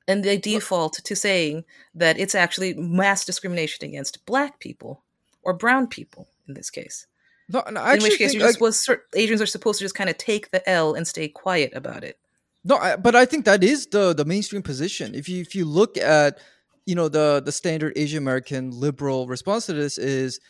[0.08, 5.04] and they default to saying that it's actually mass discrimination against black people
[5.42, 7.06] or brown people in this case.
[7.48, 9.94] No, no, in which case, think, you're like- was, cer- Asians are supposed to just
[9.94, 12.18] kind of take the L and stay quiet about it.
[12.64, 15.14] No, I, but I think that is the the mainstream position.
[15.14, 16.38] If you if you look at
[16.84, 20.40] you know the the standard Asian American liberal response to this is,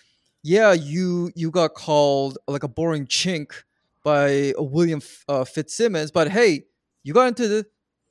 [0.42, 3.52] yeah, you you got called like a boring chink
[4.02, 6.64] by William uh, Fitzsimmons, but hey,
[7.02, 7.66] you got into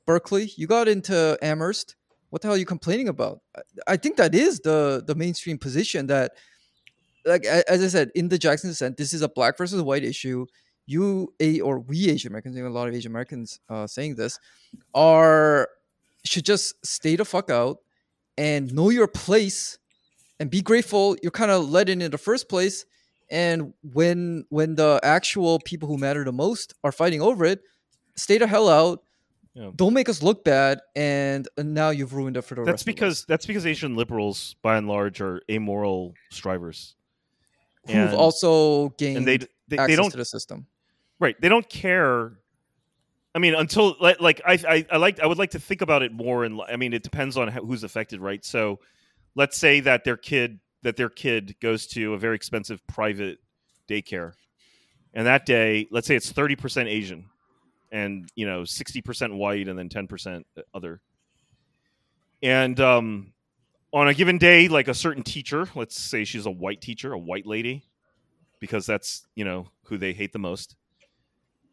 [0.06, 1.96] Berkeley, you got into Amherst.
[2.30, 3.40] What the hell are you complaining about?
[3.88, 6.32] I, think that is the the mainstream position that,
[7.24, 10.46] like as I said in the Jackson dissent, this is a black versus white issue
[10.90, 14.38] you a or we Asian Americans, even a lot of Asian Americans uh, saying this,
[14.92, 15.68] are
[16.24, 17.78] should just stay the fuck out
[18.36, 19.78] and know your place
[20.40, 22.84] and be grateful you're kind of let in in the first place.
[23.30, 27.60] And when when the actual people who matter the most are fighting over it,
[28.16, 29.04] stay the hell out.
[29.54, 29.70] Yeah.
[29.74, 33.24] Don't make us look bad, and, and now you've ruined it for the That's because
[33.24, 36.94] that's because Asian liberals, by and large, are amoral strivers,
[37.86, 40.66] who've also gained and they they, they access don't to the system.
[41.18, 41.40] right.
[41.40, 42.32] They don't care.
[43.34, 46.02] I mean, until like, like I, I I like I would like to think about
[46.02, 46.44] it more.
[46.44, 48.44] And I mean, it depends on how, who's affected, right?
[48.44, 48.80] So,
[49.34, 53.38] let's say that their kid that their kid goes to a very expensive private
[53.88, 54.32] daycare,
[55.14, 57.26] and that day, let's say it's thirty percent Asian,
[57.92, 61.00] and you know sixty percent white, and then ten percent other.
[62.42, 63.32] And um,
[63.92, 67.18] on a given day, like a certain teacher, let's say she's a white teacher, a
[67.18, 67.84] white lady,
[68.60, 70.76] because that's you know who they hate the most.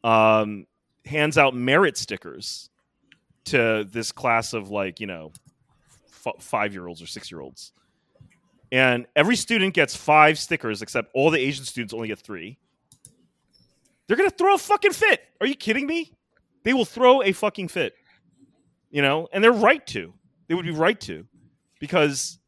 [0.03, 0.65] Um,
[1.05, 2.69] hands out merit stickers
[3.45, 5.31] to this class of like you know
[6.25, 7.71] f- five year olds or six year olds,
[8.71, 12.57] and every student gets five stickers, except all the Asian students only get three.
[14.07, 15.21] they're gonna throw a fucking fit.
[15.41, 16.13] Are you kidding me?
[16.63, 17.93] They will throw a fucking fit.
[18.89, 20.13] You know, and they're right to.
[20.47, 21.25] They would be right to,
[21.79, 22.39] because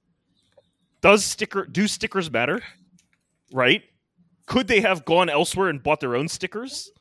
[1.02, 2.62] does sticker do stickers matter?
[3.52, 3.84] Right?
[4.46, 6.92] Could they have gone elsewhere and bought their own stickers?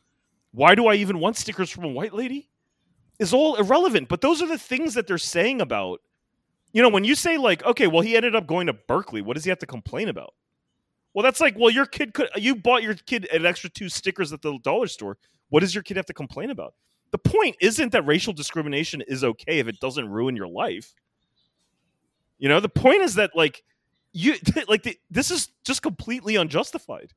[0.52, 2.48] Why do I even want stickers from a white lady?
[3.18, 4.08] Is all irrelevant.
[4.08, 6.00] But those are the things that they're saying about.
[6.72, 9.22] You know, when you say like, okay, well, he ended up going to Berkeley.
[9.22, 10.34] What does he have to complain about?
[11.14, 14.32] Well, that's like, well, your kid could you bought your kid an extra two stickers
[14.32, 15.16] at the dollar store.
[15.48, 16.74] What does your kid have to complain about?
[17.10, 20.94] The point isn't that racial discrimination is okay if it doesn't ruin your life.
[22.38, 23.64] You know, the point is that like
[24.12, 24.34] you
[24.68, 27.12] like the, this is just completely unjustified.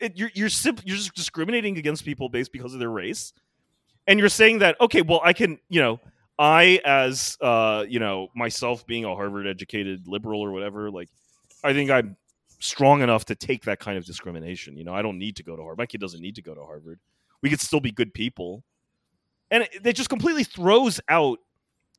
[0.00, 0.48] It, you're you're
[0.84, 3.32] you're just discriminating against people based because of their race,
[4.06, 6.00] and you're saying that okay, well, I can you know
[6.42, 11.08] I as uh you know myself being a Harvard educated liberal or whatever, like
[11.62, 12.16] I think I'm
[12.58, 14.76] strong enough to take that kind of discrimination.
[14.76, 15.78] You know, I don't need to go to Harvard.
[15.78, 16.98] My kid doesn't need to go to Harvard.
[17.42, 18.64] We could still be good people,
[19.52, 21.38] and it, it just completely throws out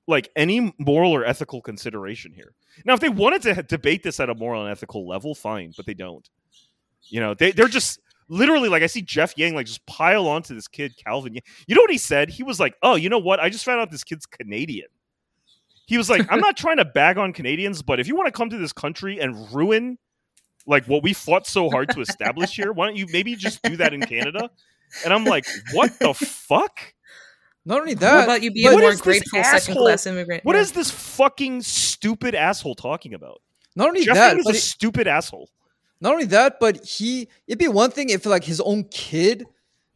[0.07, 2.53] like any moral or ethical consideration here.
[2.83, 5.85] Now, if they wanted to debate this at a moral and ethical level, fine, but
[5.85, 6.29] they don't.
[7.03, 10.55] You know, they they're just literally like I see Jeff Yang like just pile onto
[10.55, 11.35] this kid Calvin.
[11.67, 12.29] You know what he said?
[12.29, 13.39] He was like, "Oh, you know what?
[13.39, 14.87] I just found out this kid's Canadian."
[15.85, 18.31] He was like, "I'm not trying to bag on Canadians, but if you want to
[18.31, 19.97] come to this country and ruin
[20.65, 23.77] like what we fought so hard to establish here, why don't you maybe just do
[23.77, 24.49] that in Canada?"
[25.03, 26.93] And I'm like, "What the fuck?"
[27.65, 30.43] Not only that, what about you being a more grateful second class immigrant?
[30.43, 30.61] What yeah.
[30.61, 33.41] is this fucking stupid asshole talking about?
[33.75, 34.05] Not only that.
[34.05, 35.49] Jeff that, is a it, stupid asshole.
[36.03, 39.45] Not only that, but he it'd be one thing if like his own kid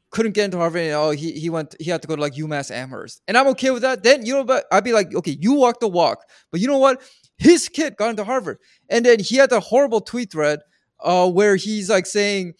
[0.09, 2.33] couldn't get into Harvard and oh he he went he had to go to like
[2.33, 3.21] UMass Amherst.
[3.27, 4.03] And I'm okay with that.
[4.03, 6.19] Then you know but I'd be like, okay, you walk the walk.
[6.49, 7.01] But you know what?
[7.37, 8.59] His kid got into Harvard.
[8.89, 10.61] And then he had a horrible tweet thread
[11.01, 12.53] uh where he's like saying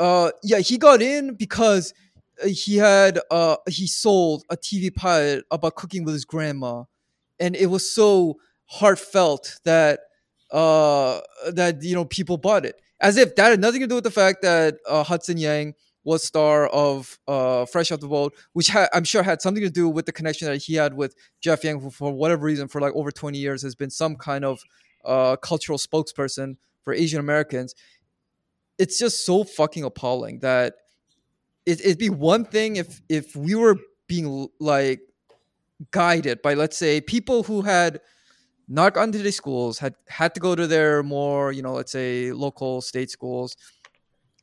[0.00, 1.94] uh yeah, he got in because
[2.44, 6.82] he had uh he sold a TV pilot about cooking with his grandma,
[7.38, 10.00] and it was so heartfelt that
[10.52, 11.20] uh
[11.52, 14.10] that you know people bought it as if that had nothing to do with the
[14.10, 15.74] fact that uh, Hudson Yang
[16.04, 19.70] was star of uh, Fresh Off the Boat, which ha- I'm sure had something to
[19.70, 22.80] do with the connection that he had with Jeff Yang, who for whatever reason, for
[22.80, 24.62] like over 20 years, has been some kind of
[25.04, 27.74] uh, cultural spokesperson for Asian Americans.
[28.78, 30.74] It's just so fucking appalling that
[31.66, 33.76] it, it'd be one thing if if we were
[34.06, 35.00] being like
[35.90, 38.00] guided by let's say people who had
[38.70, 41.92] not gone to these schools had had to go to their more you know let's
[41.92, 43.56] say local state schools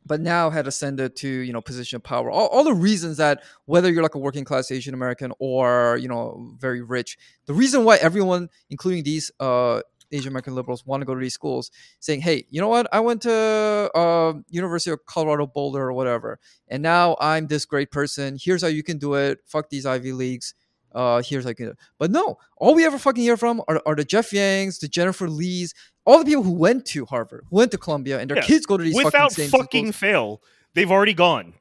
[0.06, 3.42] but now had ascended to you know position of power all, all the reasons that
[3.66, 7.86] whether you're like a working class asian american or you know very rich the reason
[7.86, 12.22] why everyone including these uh Asian American liberals want to go to these schools, saying,
[12.22, 12.88] "Hey, you know what?
[12.94, 17.92] I went to uh, University of Colorado Boulder or whatever, and now I'm this great
[17.92, 18.38] person.
[18.42, 19.40] Here's how you can do it.
[19.46, 20.54] Fuck these Ivy leagues.
[20.94, 23.96] Uh, here's like, you can." But no, all we ever fucking hear from are, are
[23.96, 25.74] the Jeff Yangs, the Jennifer Lees,
[26.06, 28.44] all the people who went to Harvard, who went to Columbia, and their yeah.
[28.44, 30.42] kids go to these without fucking, fucking fail.
[30.74, 31.54] They've already gone.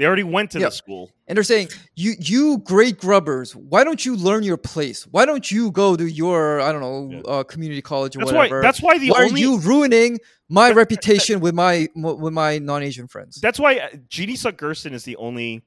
[0.00, 0.68] They already went to yeah.
[0.68, 1.10] the school.
[1.28, 5.06] And they're saying, you you great grubbers, why don't you learn your place?
[5.06, 7.30] Why don't you go to your, I don't know, yeah.
[7.30, 8.56] uh, community college or that's whatever?
[8.56, 9.34] Why, that's why the why only...
[9.34, 10.18] are you ruining
[10.48, 13.42] my reputation with my with my non-Asian friends?
[13.42, 15.64] That's why uh, Jeannie Suk Gersen is the only,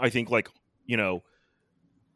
[0.00, 0.48] I think, like,
[0.84, 1.22] you know,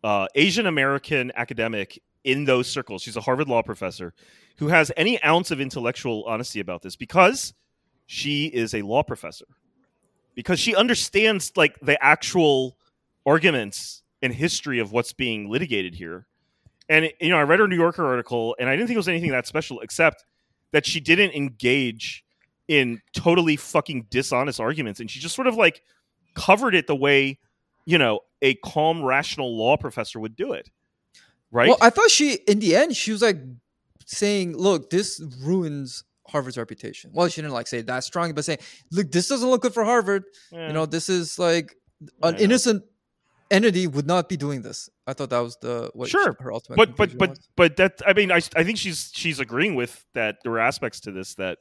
[0.05, 3.03] uh, Asian American academic in those circles.
[3.03, 4.13] She's a Harvard law professor
[4.57, 7.55] who has any ounce of intellectual honesty about this because
[8.07, 9.47] she is a law professor
[10.35, 12.77] because she understands like the actual
[13.27, 16.27] arguments and history of what's being litigated here.
[16.89, 19.09] And you know, I read her New Yorker article, and I didn't think it was
[19.09, 20.25] anything that special, except
[20.73, 22.25] that she didn't engage
[22.67, 25.83] in totally fucking dishonest arguments, and she just sort of like
[26.35, 27.39] covered it the way
[27.89, 30.69] you know a calm, rational law professor would do it.
[31.51, 31.69] Right.
[31.69, 33.39] Well, I thought she, in the end, she was like
[34.05, 37.11] saying, "Look, this ruins Harvard's reputation.
[37.15, 38.59] Well, she didn't like say that strong, but saying,
[38.93, 40.67] "Look, this doesn't look good for Harvard." Yeah.
[40.67, 41.77] You know, this is like
[42.23, 42.85] an innocent
[43.51, 44.91] entity would not be doing this.
[45.07, 46.37] I thought that was the what sure.
[46.41, 46.77] her ultimate.
[46.77, 47.49] But but but was.
[47.57, 50.37] but that I mean, I I think she's she's agreeing with that.
[50.43, 51.57] There were aspects to this that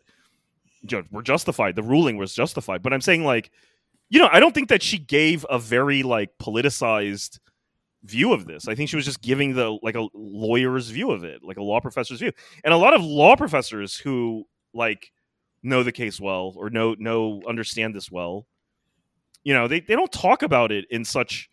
[0.82, 1.78] you know, were justified.
[1.78, 2.84] The ruling was justified.
[2.84, 3.50] But I'm saying like,
[4.10, 7.40] you know, I don't think that she gave a very like politicized
[8.04, 8.68] view of this.
[8.68, 11.64] I think she was just giving the like a lawyer's view of it, like a
[11.64, 12.32] law professor's view.
[12.64, 15.12] And a lot of law professors who like
[15.64, 18.46] know the case well or know know understand this well
[19.44, 21.50] you know they, they don't talk about it in such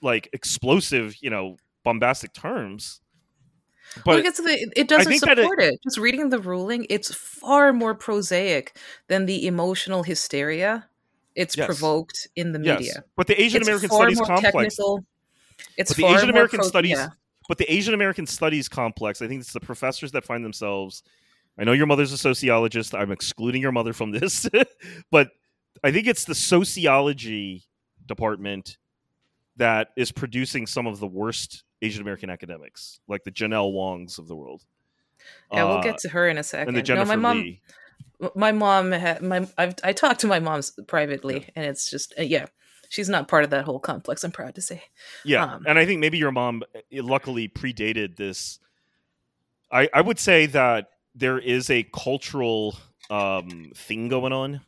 [0.00, 3.00] like explosive you know bombastic terms
[4.06, 7.94] but well, the, it doesn't support it, it, Just reading the ruling, it's far more
[7.94, 10.88] prosaic than the emotional hysteria
[11.34, 11.66] It's Yes.
[11.66, 13.04] provoked in the yes, media.
[13.16, 14.76] but the Asian It's American Studies complex.
[14.76, 15.04] technical.
[15.76, 17.08] It's the Asian American pro- Studies, yeah.
[17.48, 19.22] but the Asian American Studies complex.
[19.22, 21.02] I think it's the professors that find themselves.
[21.58, 22.94] I know your mother's a sociologist.
[22.94, 24.48] I'm excluding your mother from this,
[25.10, 25.30] but
[25.84, 27.64] I think it's the sociology
[28.06, 28.78] department
[29.56, 34.28] that is producing some of the worst Asian American academics, like the Janelle Wongs of
[34.28, 34.64] the world.
[35.52, 36.74] Yeah, we'll Uh, get to her in a second.
[36.88, 37.60] no, my mom, Lee.
[38.34, 39.46] My mom had my.
[39.58, 42.46] I've, I talked to my mom privately, and it's just uh, yeah,
[42.88, 44.24] she's not part of that whole complex.
[44.24, 44.82] I'm proud to say.
[45.24, 48.58] Yeah, Um, and I think maybe your mom uh, luckily predated this.
[49.70, 52.76] I I would say that there is a cultural
[53.10, 54.60] um, thing going on.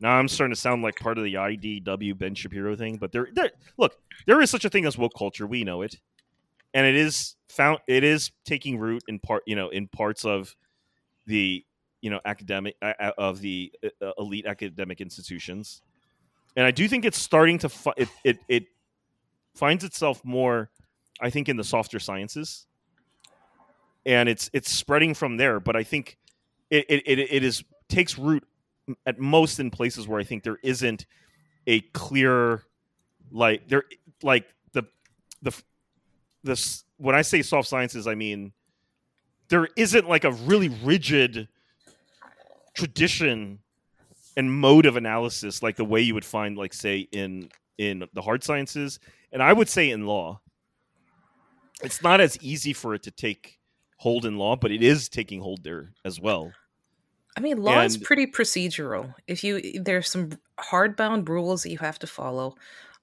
[0.00, 3.28] Now I'm starting to sound like part of the IDW Ben Shapiro thing, but there,
[3.32, 3.96] there look,
[4.26, 5.46] there is such a thing as woke culture.
[5.46, 5.96] We know it,
[6.72, 7.78] and it is found.
[7.86, 10.54] It is taking root in part, you know, in parts of
[11.26, 11.64] the
[12.04, 15.80] you know academic uh, uh, of the uh, elite academic institutions,
[16.54, 18.64] and I do think it's starting to fi- it, it it
[19.54, 20.68] finds itself more,
[21.18, 22.66] I think, in the softer sciences,
[24.04, 25.60] and it's it's spreading from there.
[25.60, 26.18] But I think
[26.70, 28.44] it it, it, it is takes root
[29.06, 31.06] at most in places where I think there isn't
[31.66, 32.64] a clear
[33.32, 33.84] like there
[34.22, 34.44] like
[34.74, 34.82] the
[35.40, 35.58] the
[36.42, 38.52] this when I say soft sciences, I mean
[39.48, 41.48] there isn't like a really rigid
[42.74, 43.60] tradition
[44.36, 47.48] and mode of analysis like the way you would find like say in
[47.78, 48.98] in the hard sciences
[49.32, 50.40] and i would say in law
[51.82, 53.58] it's not as easy for it to take
[53.98, 56.52] hold in law but it is taking hold there as well
[57.36, 59.14] I mean, law is pretty procedural.
[59.26, 62.54] If you there's some hardbound rules that you have to follow.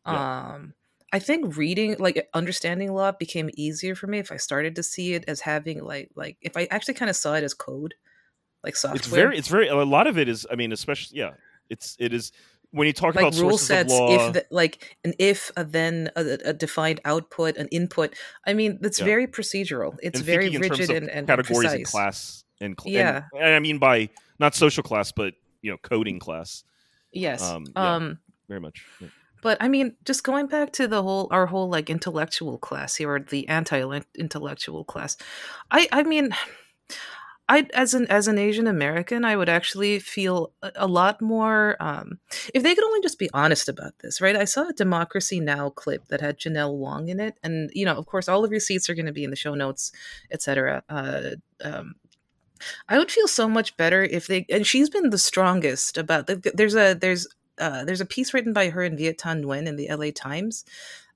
[0.06, 0.54] Yeah.
[0.54, 0.74] Um
[1.14, 5.14] I think reading like understanding law became easier for me if I started to see
[5.14, 7.96] it as having like like if I actually kind of saw it as code,
[8.64, 8.98] like software.
[8.98, 11.32] it's very it's very a lot of it is i mean especially yeah
[11.70, 12.32] it's it is
[12.72, 15.64] when you talk like about rule sets of law if the, like an if a
[15.64, 18.16] then a, a defined output an input
[18.48, 19.06] i mean it's Yeah.
[19.06, 21.74] very procedural it's and very rigid and, and categories precise.
[21.76, 23.24] and class and cl- Yeah.
[23.34, 24.10] and, and i mean by
[24.40, 26.64] not social class but you know coding class
[27.12, 29.08] yes Um, um, very much yeah.
[29.44, 33.12] but i mean just going back to the whole our whole like intellectual class here
[33.12, 35.18] or the anti-intellectual class
[35.72, 36.30] i i mean
[37.52, 41.76] I, as an as an Asian American, I would actually feel a, a lot more
[41.82, 42.20] um,
[42.54, 44.38] if they could only just be honest about this, right?
[44.38, 47.96] I saw a Democracy Now clip that had Janelle Wong in it, and you know,
[47.96, 49.92] of course, all of your seats are going to be in the show notes,
[50.32, 50.82] etc.
[50.88, 51.32] Uh,
[51.62, 51.96] um,
[52.88, 56.28] I would feel so much better if they and she's been the strongest about.
[56.28, 57.28] The, there's a there's
[57.58, 60.64] uh, there's a piece written by her and Viet Thanh Nguyen in the LA Times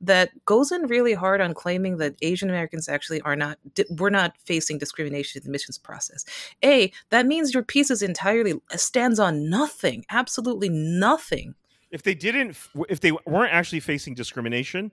[0.02, 4.10] that goes in really hard on claiming that Asian Americans actually are not di- we're
[4.10, 6.26] not facing discrimination in the admissions process.
[6.64, 11.56] A that means your piece is entirely uh, stands on nothing, absolutely nothing.
[11.92, 12.58] if they didn't
[12.90, 14.92] if they weren't actually facing discrimination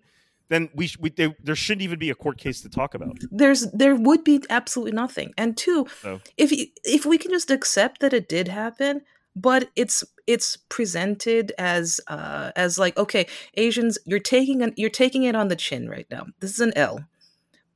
[0.49, 3.71] then we, we they, there shouldn't even be a court case to talk about There's
[3.73, 5.33] there would be absolutely nothing.
[5.39, 6.21] And two, Oh.
[6.37, 6.51] if
[6.85, 9.01] if we can just accept that it did happen,
[9.35, 15.25] but it's it's presented as uh as like okay, Asians, you're taking an, you're taking
[15.25, 16.27] it on the chin right now.
[16.41, 17.05] This is an L.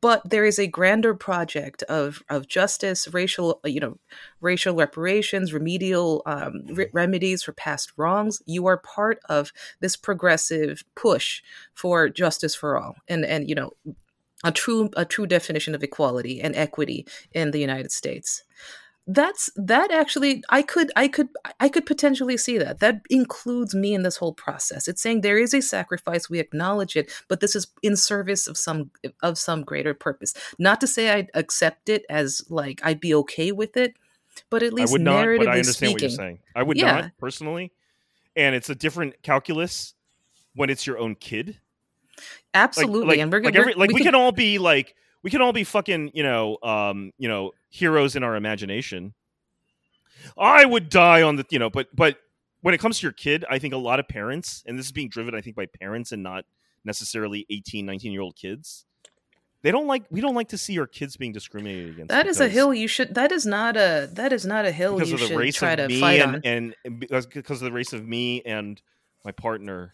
[0.03, 3.99] But there is a grander project of of justice, racial you know,
[4.41, 8.43] racial reparations, remedial um, re- remedies for past wrongs.
[8.47, 11.43] You are part of this progressive push
[11.75, 13.73] for justice for all, and and you know
[14.45, 18.45] a true a true definition of equality and equity in the United States.
[19.07, 21.29] That's that actually I could I could
[21.61, 22.81] I could potentially see that.
[22.81, 24.89] That includes me in this whole process.
[24.89, 28.57] It's saying there is a sacrifice, we acknowledge it, but this is in service of
[28.59, 28.91] some
[29.23, 30.35] of some greater purpose.
[30.59, 33.95] Not to say I'd accept it as like I'd be okay with it,
[34.51, 36.63] but at i least would not narratively but i understand speaking, what you're saying i
[36.63, 37.01] would Yeah.
[37.01, 37.73] not personally
[38.35, 39.95] and it's a different calculus
[40.55, 41.59] when it's your own kid
[42.55, 43.09] absolutely.
[43.09, 44.95] like, and we're like, gonna every, like we, could- can all be like
[45.27, 49.13] we can all be fucking you know um you know heroes in our imagination
[50.39, 52.19] i would die on the you know but but
[52.61, 54.93] when it comes to your kid i think a lot of parents and this is
[54.93, 56.45] being driven i think by parents and not
[56.85, 58.85] necessarily 18 19 year old kids
[59.63, 62.39] they don't like we don't like to see our kids being discriminated against that is
[62.39, 65.17] a hill you should that is not a that is not a hill because you
[65.17, 66.41] of the should race try of to me fight and, on.
[66.45, 68.81] and, because because of the race of me and
[69.27, 69.93] my partner.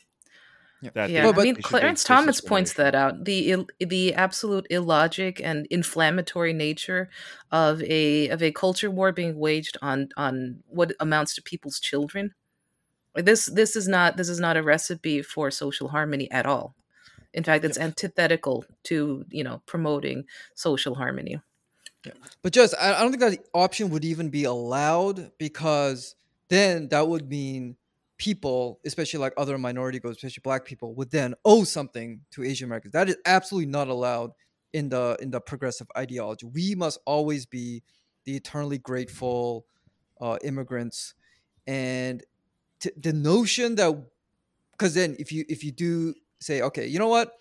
[0.94, 3.24] That Yeah, they- Well, but- I mean, they should be Clarence Thomas points that out
[3.24, 7.08] the Ill, the absolute illogic and inflammatory nature
[7.50, 12.34] of a of a culture war being waged on on what amounts to people's children.
[13.14, 16.74] This this is not this is not a recipe for social harmony at all.
[17.34, 21.40] In fact, it's antithetical to you know promoting social harmony.
[22.42, 26.16] But just I, I don't think that option would even be allowed because
[26.48, 27.76] then that would mean
[28.22, 32.66] people, especially like other minority groups, especially black people, would then owe something to Asian
[32.66, 32.92] Americans.
[32.92, 34.30] That is absolutely not allowed
[34.72, 36.46] in the in the progressive ideology.
[36.46, 37.82] We must always be
[38.24, 39.66] the eternally grateful
[40.20, 41.14] uh, immigrants,
[41.66, 42.22] and
[42.78, 43.92] t- the notion that
[44.70, 47.32] because then if you if you do say okay, you know what,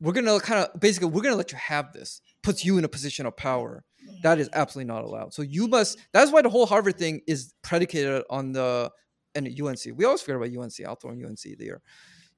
[0.00, 2.88] we're gonna kind of basically we're gonna let you have this, puts you in a
[2.88, 3.84] position of power.
[4.24, 5.34] That is absolutely not allowed.
[5.34, 5.98] So you must.
[6.12, 8.90] That's why the whole Harvard thing is predicated on the
[9.46, 9.80] and UNC.
[9.96, 10.86] We always forget about UNC.
[10.86, 11.80] I'll throw in UNC there.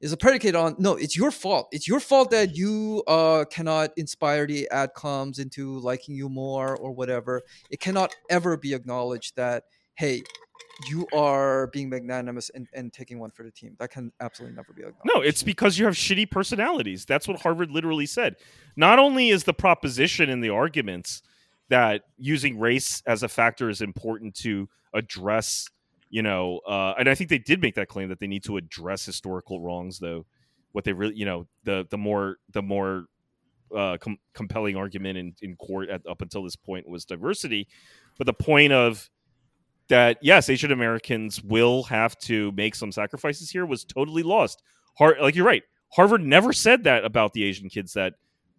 [0.01, 1.69] Is a predicate on no it's your fault.
[1.73, 6.93] It's your fault that you uh, cannot inspire the adcoms into liking you more or
[6.93, 7.43] whatever.
[7.71, 9.65] It cannot ever be acknowledged that
[9.97, 10.23] hey
[10.89, 13.77] you are being magnanimous and, and taking one for the team.
[13.79, 15.05] That can absolutely never be acknowledged.
[15.05, 17.05] no it's because you have shitty personalities.
[17.05, 18.37] That's what harvard literally said.
[18.77, 21.21] Not only is the proposition in the arguments
[21.69, 25.69] that using race as a factor is important to address
[26.11, 28.57] you know, uh, and I think they did make that claim that they need to
[28.57, 30.27] address historical wrongs, though.
[30.73, 33.07] What they really, you know, the the more the more
[33.75, 37.69] uh, com- compelling argument in, in court at, up until this point was diversity,
[38.19, 39.09] but the point of
[39.89, 44.63] that yes, Asian Americans will have to make some sacrifices here was totally lost.
[44.99, 45.63] Har- like you're right,
[45.93, 48.15] Harvard never said that about the Asian kids that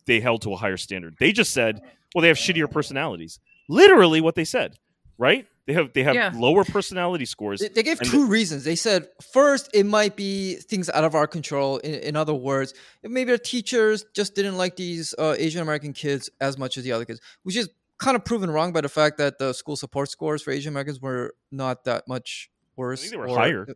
[0.06, 1.16] they held to a higher standard.
[1.20, 1.82] They just said,
[2.14, 3.40] well, they have shittier personalities.
[3.70, 4.76] Literally, what they said,
[5.18, 5.48] right?
[5.68, 6.32] They have they have yeah.
[6.36, 7.60] lower personality scores.
[7.60, 8.64] They, they gave two reasons.
[8.64, 11.78] They said first it might be things out of our control.
[11.78, 12.74] In, in other words,
[13.04, 16.92] maybe the teachers just didn't like these uh, Asian American kids as much as the
[16.92, 17.70] other kids, which is
[18.00, 21.00] kind of proven wrong by the fact that the school support scores for Asian Americans
[21.00, 23.10] were not that much worse.
[23.10, 23.68] they were or, higher.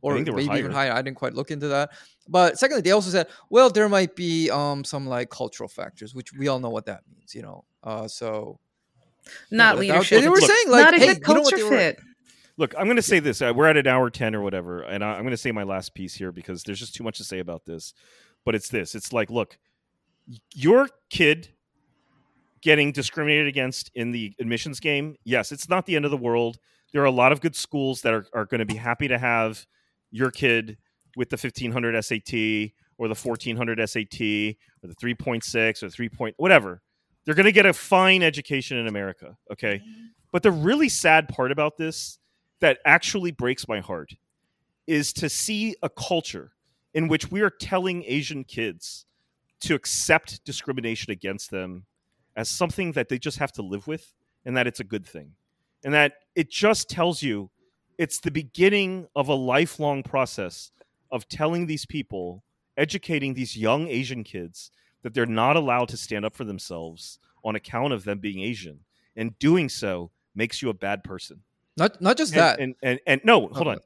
[0.00, 0.58] Or maybe higher.
[0.58, 0.92] even higher.
[0.92, 1.90] I didn't quite look into that.
[2.28, 6.32] But secondly, they also said, well, there might be um, some like cultural factors, which
[6.32, 7.64] we all know what that means, you know.
[7.82, 8.58] Uh, so
[9.50, 10.20] not leadership.
[10.20, 12.00] They were look, saying like, not a hey, good culture you know fit.
[12.56, 13.42] Look, I'm going to say this.
[13.42, 15.94] Uh, we're at an hour ten or whatever, and I'm going to say my last
[15.94, 17.94] piece here because there's just too much to say about this.
[18.44, 18.94] But it's this.
[18.94, 19.58] It's like, look,
[20.54, 21.48] your kid
[22.64, 25.16] getting discriminated against in the admissions game.
[25.24, 26.58] Yes, it's not the end of the world.
[26.92, 29.18] There are a lot of good schools that are, are going to be happy to
[29.18, 29.66] have
[30.10, 30.78] your kid
[31.16, 34.20] with the 1500 SAT or the 1400 SAT
[34.82, 36.08] or the 3.6 or 3.
[36.08, 36.82] Point, whatever
[37.24, 39.36] they're going to get a fine education in America.
[39.50, 39.76] Okay.
[39.76, 40.06] Mm-hmm.
[40.32, 42.18] But the really sad part about this
[42.60, 44.14] that actually breaks my heart
[44.86, 46.52] is to see a culture
[46.92, 49.06] in which we are telling Asian kids
[49.60, 51.86] to accept discrimination against them
[52.36, 54.12] as something that they just have to live with
[54.44, 55.32] and that it's a good thing.
[55.84, 57.50] And that it just tells you
[57.98, 60.70] it's the beginning of a lifelong process
[61.10, 62.42] of telling these people,
[62.76, 64.70] educating these young Asian kids
[65.04, 68.80] that they're not allowed to stand up for themselves on account of them being Asian,
[69.14, 71.40] and doing so makes you a bad person.
[71.76, 72.58] Not not just and, that.
[72.58, 73.78] And, and and no, hold on.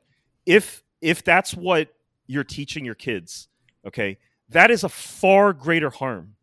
[0.47, 1.89] If if that's what
[2.28, 3.49] you're teaching your kids,
[3.86, 4.16] okay,
[4.51, 6.36] that is a far greater harm,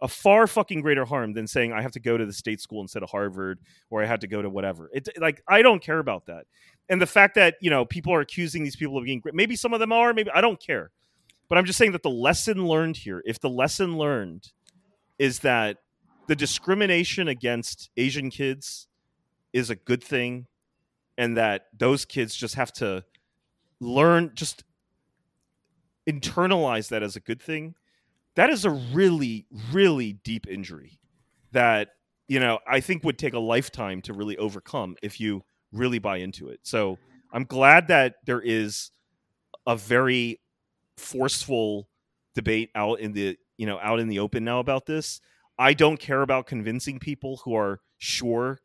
[0.00, 2.82] a far fucking greater harm than saying I have to go to the state school
[2.82, 3.58] instead of Harvard
[3.90, 4.90] or I had to go to whatever.
[4.94, 6.46] It like I don't care about that.
[6.88, 9.74] And the fact that you know people are accusing these people of being maybe some
[9.74, 10.92] of them are, maybe I don't care.
[11.50, 14.52] But I'm just saying that the lesson learned here, if the lesson learned
[15.18, 15.78] is that
[16.28, 18.86] the discrimination against Asian kids
[19.52, 20.46] is a good thing,
[21.18, 23.04] and that those kids just have to
[23.80, 24.62] learn, just
[26.08, 27.74] internalize that as a good thing.
[28.36, 31.00] That is a really, really deep injury
[31.50, 31.88] that
[32.28, 36.18] you know I think would take a lifetime to really overcome if you really buy
[36.18, 36.60] into it.
[36.62, 36.96] So
[37.32, 38.92] I'm glad that there is
[39.66, 40.38] a very
[41.00, 41.88] forceful
[42.34, 45.20] debate out in the you know out in the open now about this.
[45.58, 48.60] I don't care about convincing people who are sure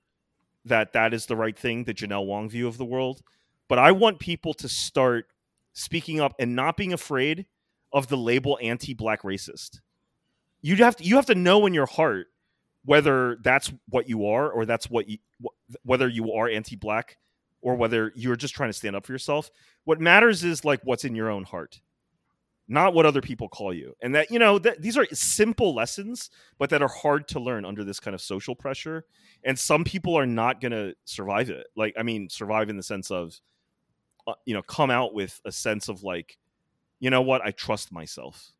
[0.63, 3.21] that that is the right thing, the Janelle Wong view of the world.
[3.67, 5.27] But I want people to start
[5.73, 7.45] speaking up and not being afraid
[7.91, 9.81] of the label anti-black racist.
[10.61, 12.27] You have to you have to know in your heart
[12.83, 15.17] whether that's what you are or that's what you
[15.83, 17.17] whether you are anti-black
[17.61, 19.49] or whether you're just trying to stand up for yourself.
[19.83, 21.81] What matters is like what's in your own heart
[22.67, 23.95] not what other people call you.
[24.01, 27.65] And that you know that these are simple lessons but that are hard to learn
[27.65, 29.05] under this kind of social pressure.
[29.43, 31.67] And some people are not going to survive it.
[31.75, 33.39] Like i mean survive in the sense of
[34.27, 36.37] uh, you know come out with a sense of like
[36.99, 37.41] you know what?
[37.41, 38.51] I trust myself.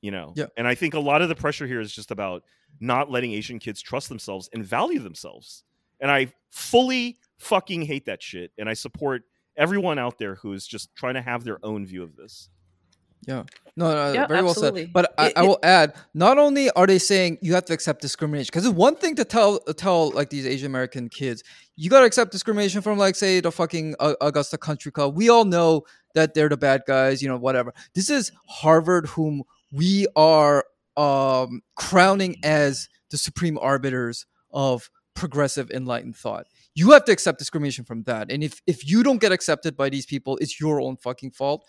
[0.00, 0.32] You know?
[0.36, 0.46] Yeah.
[0.56, 2.44] and i think a lot of the pressure here is just about
[2.80, 5.64] not letting asian kids trust themselves and value themselves.
[6.00, 8.52] And i fully fucking hate that shit.
[8.58, 9.22] And i support
[9.56, 12.48] everyone out there who is just trying to have their own view of this
[13.26, 13.44] Yeah.
[13.76, 14.92] No, no, Yeah, very well said.
[14.92, 17.72] But I, It- I it- will add, not only are they saying you have to
[17.72, 21.44] accept discrimination, because it's one thing to tell tell like these Asian American kids,
[21.76, 25.16] you got to accept discrimination from like say the fucking uh, Augusta Country Club.
[25.16, 25.82] We all know
[26.14, 27.72] that they're the bad guys, you know, whatever.
[27.94, 30.64] This is Harvard, whom we are
[30.96, 36.46] um, crowning as the supreme arbiters of progressive enlightened thought.
[36.74, 39.88] You have to accept discrimination from that, and if if you don't get accepted by
[39.88, 41.64] these people, it's your own fucking fault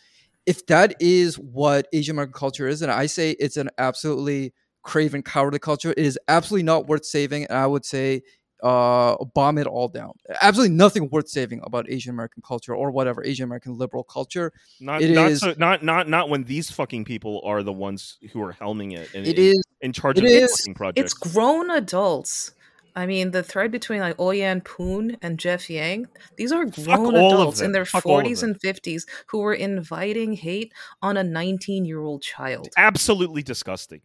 [0.46, 4.54] if that is what Asian American culture is, and I say it's an absolutely
[4.84, 7.46] craven, cowardly culture, it is absolutely not worth saving.
[7.46, 8.22] And I would say,
[8.62, 10.12] uh, bomb it all down.
[10.42, 14.52] Absolutely nothing worth saving about Asian American culture or whatever Asian American liberal culture.
[14.82, 18.18] Not It not is- so, not not not when these fucking people are the ones
[18.34, 21.00] who are helming it and It is in charge it of the is- fucking project.
[21.00, 22.52] It's grown adults.
[22.96, 26.08] I mean, the thread between like oh OiYan Poon and Jeff Yang,
[26.38, 31.18] these are grown adults in their Fuck 40s and 50s who were inviting hate on
[31.18, 32.70] a 19 year old child.
[32.78, 34.02] absolutely disgusting.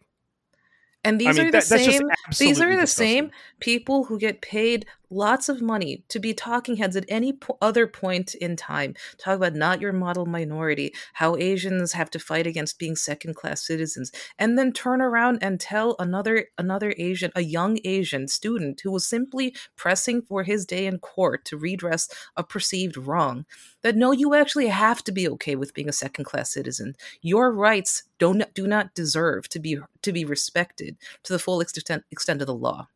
[1.05, 2.01] And these I mean, are the that, same.
[2.37, 3.07] These are the disgusting.
[3.07, 7.57] same people who get paid lots of money to be talking heads at any po-
[7.61, 8.95] other point in time.
[9.17, 13.65] Talk about not your model minority, how Asians have to fight against being second class
[13.65, 18.91] citizens, and then turn around and tell another another Asian, a young Asian student who
[18.91, 23.45] was simply pressing for his day in court to redress a perceived wrong,
[23.85, 26.95] that no, you actually have to be okay with being a second class citizen.
[27.21, 32.03] Your rights don't do not deserve to be to be respected to the full extent
[32.09, 32.87] extent of the law.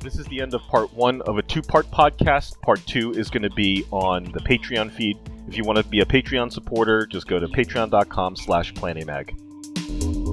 [0.00, 2.60] This is the end of part one of a two part podcast.
[2.60, 5.16] Part two is going to be on the Patreon feed.
[5.48, 10.27] If you want to be a Patreon supporter, just go to patreon.com slash planamag.